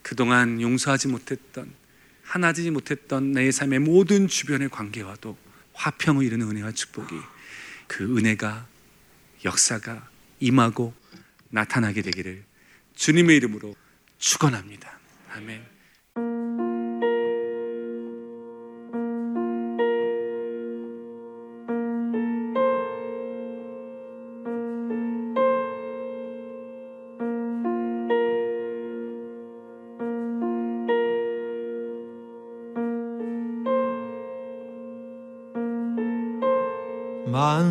그동안 0.03 0.61
용서하지 0.61 1.09
못했던 1.09 1.73
하나지 2.23 2.71
못했던 2.71 3.33
내 3.33 3.51
삶의 3.51 3.79
모든 3.81 4.27
주변의 4.27 4.71
관계와도 4.71 5.37
화평을 5.75 6.25
이루는 6.25 6.49
은혜와 6.51 6.73
축복이 6.73 7.15
그 7.87 8.17
은혜가 8.17 8.67
역사가 9.45 10.09
임하고 10.41 10.95
나타나게 11.51 12.03
되기를 12.03 12.45
주님의 12.95 13.37
이름으로 13.37 13.77
축원합니다. 14.19 14.99
아멘. 15.35 16.72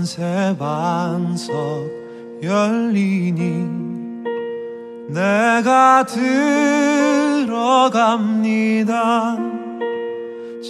만세 0.02 0.56
반석 0.58 1.54
열리니 2.42 3.68
내가 5.10 6.04
들어갑니다. 7.38 7.48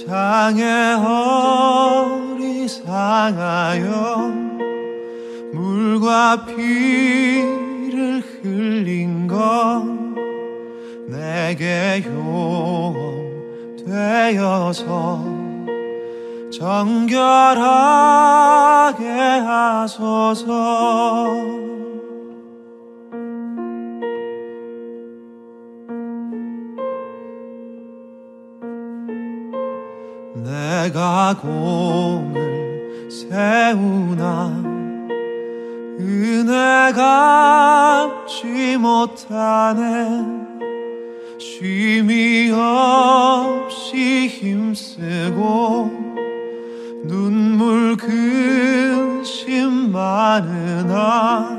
장애 0.05 0.65
허리 0.95 2.67
상하여 2.67 4.33
물과 5.53 6.45
피를 6.47 8.21
흘린 8.43 9.27
것 9.27 9.85
내게 11.07 12.03
효험 12.05 13.77
되어서 13.85 15.30
정결하게 16.61 17.57
하소서. 19.47 20.45
내가 30.35 31.35
공을 31.41 33.09
세우나 33.09 34.53
은혜가 35.99 37.01
갚지 38.21 38.77
못하네. 38.77 40.41
쉼이 41.39 42.51
없이 42.51 44.27
힘쓰고 44.27 46.00
눈물 47.61 47.95
근심 47.95 49.91
많으나 49.91 51.55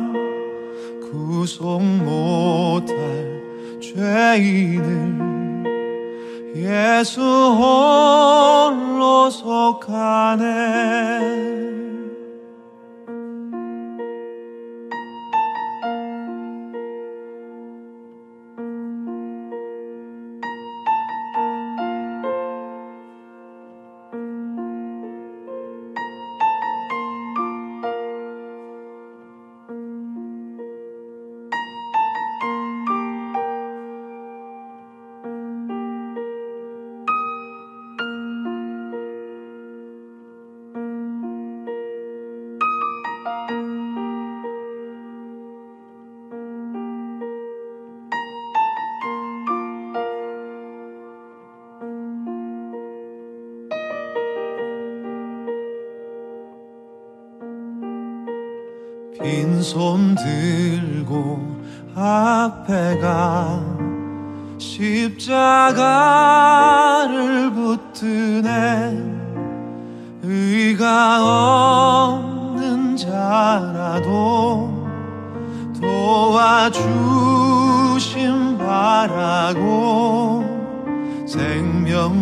구속 1.00 1.80
못할 1.80 2.96
죄인을 3.80 5.22
예수 6.56 7.22
홀로 7.22 9.30
속하네 9.30 10.42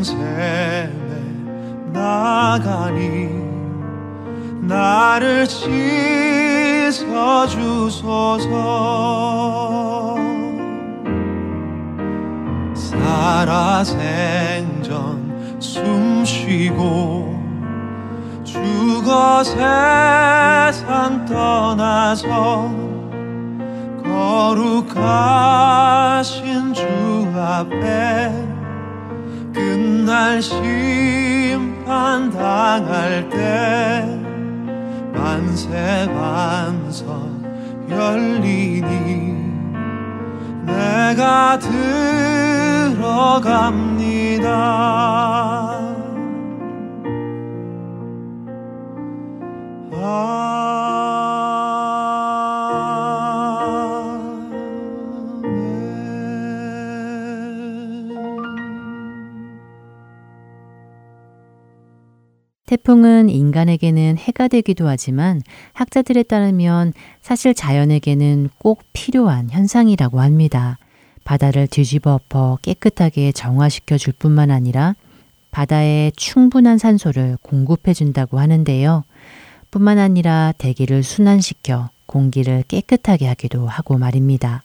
생명샘에 0.04 0.90
나가니 1.92 3.28
나를 4.62 5.46
씻어 5.46 6.96
주소서. 7.46 8.50
살아생전 12.74 14.00
숨쉬고 15.58 17.40
죽어 18.44 19.44
세상 19.44 21.26
떠나서 21.26 22.70
거룩하신 24.82 25.44
주 26.74 26.82
앞에 27.36 28.30
끝 28.30 28.39
날 30.10 30.42
심판 30.42 31.80
환당할 32.30 33.28
때 33.30 34.04
만세 35.14 36.08
반석 36.12 37.30
열리니 37.88 39.34
내가 40.66 41.58
들어갑니다. 41.60 43.20
태풍은 62.90 63.28
인간에게는 63.28 64.18
해가 64.18 64.48
되기도 64.48 64.88
하지만 64.88 65.42
학자들에 65.74 66.24
따르면 66.24 66.92
사실 67.20 67.54
자연에게는 67.54 68.50
꼭 68.58 68.82
필요한 68.92 69.48
현상이라고 69.48 70.20
합니다. 70.20 70.76
바다를 71.22 71.68
뒤집어 71.68 72.14
엎어 72.14 72.58
깨끗하게 72.62 73.30
정화시켜 73.30 73.96
줄 73.96 74.12
뿐만 74.12 74.50
아니라 74.50 74.96
바다에 75.52 76.10
충분한 76.16 76.78
산소를 76.78 77.38
공급해 77.42 77.94
준다고 77.94 78.40
하는데요. 78.40 79.04
뿐만 79.70 79.98
아니라 79.98 80.52
대기를 80.58 81.04
순환시켜 81.04 81.90
공기를 82.06 82.64
깨끗하게 82.66 83.28
하기도 83.28 83.68
하고 83.68 83.98
말입니다. 83.98 84.64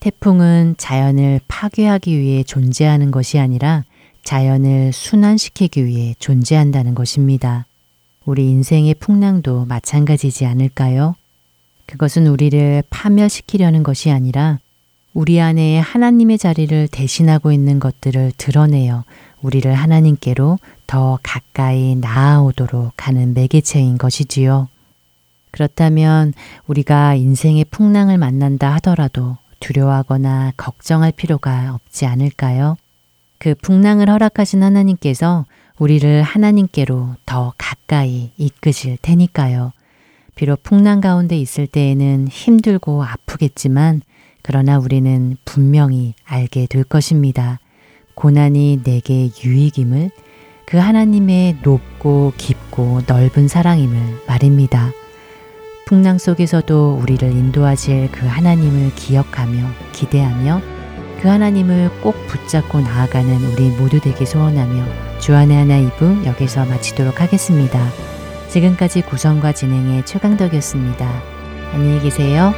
태풍은 0.00 0.74
자연을 0.76 1.38
파괴하기 1.46 2.18
위해 2.18 2.42
존재하는 2.42 3.12
것이 3.12 3.38
아니라 3.38 3.84
자연을 4.28 4.92
순환시키기 4.92 5.86
위해 5.86 6.14
존재한다는 6.18 6.94
것입니다. 6.94 7.64
우리 8.26 8.50
인생의 8.50 8.96
풍랑도 8.96 9.64
마찬가지지 9.64 10.44
않을까요? 10.44 11.14
그것은 11.86 12.26
우리를 12.26 12.82
파멸시키려는 12.90 13.82
것이 13.82 14.10
아니라 14.10 14.58
우리 15.14 15.40
안에 15.40 15.78
하나님의 15.78 16.36
자리를 16.36 16.88
대신하고 16.88 17.52
있는 17.52 17.80
것들을 17.80 18.32
드러내어 18.36 19.04
우리를 19.40 19.72
하나님께로 19.72 20.58
더 20.86 21.18
가까이 21.22 21.96
나아오도록 21.96 23.08
하는 23.08 23.32
매개체인 23.32 23.96
것이지요. 23.96 24.68
그렇다면 25.52 26.34
우리가 26.66 27.14
인생의 27.14 27.64
풍랑을 27.70 28.18
만난다 28.18 28.74
하더라도 28.74 29.38
두려워하거나 29.60 30.52
걱정할 30.58 31.12
필요가 31.12 31.72
없지 31.72 32.04
않을까요? 32.04 32.76
그 33.38 33.54
풍랑을 33.54 34.10
허락하신 34.10 34.62
하나님께서 34.62 35.46
우리를 35.78 36.22
하나님께로 36.22 37.16
더 37.24 37.52
가까이 37.56 38.32
이끄실 38.36 38.98
테니까요. 39.00 39.72
비록 40.34 40.62
풍랑 40.62 41.00
가운데 41.00 41.36
있을 41.36 41.66
때에는 41.66 42.28
힘들고 42.28 43.04
아프겠지만 43.04 44.02
그러나 44.42 44.78
우리는 44.78 45.36
분명히 45.44 46.14
알게 46.24 46.66
될 46.66 46.84
것입니다. 46.84 47.58
고난이 48.14 48.80
내게 48.84 49.30
유익임을 49.44 50.10
그 50.64 50.76
하나님의 50.76 51.58
높고 51.62 52.32
깊고 52.36 53.02
넓은 53.06 53.48
사랑임을 53.48 54.24
말입니다. 54.26 54.90
풍랑 55.86 56.18
속에서도 56.18 56.98
우리를 57.00 57.30
인도하실 57.30 58.10
그 58.12 58.26
하나님을 58.26 58.94
기억하며 58.94 59.70
기대하며 59.92 60.77
그 61.20 61.28
하나님을 61.28 61.90
꼭 62.00 62.14
붙잡고 62.26 62.80
나아가는 62.80 63.44
우리 63.52 63.70
모두 63.70 64.00
되기 64.00 64.24
소원하며 64.24 64.84
주안의 65.18 65.56
하나 65.56 65.76
이부 65.76 66.24
여기서 66.24 66.64
마치도록 66.66 67.20
하겠습니다. 67.20 67.80
지금까지 68.48 69.02
구성과 69.02 69.52
진행의 69.52 70.06
최강덕이었습니다. 70.06 71.22
안녕히 71.72 72.00
계세요. 72.00 72.54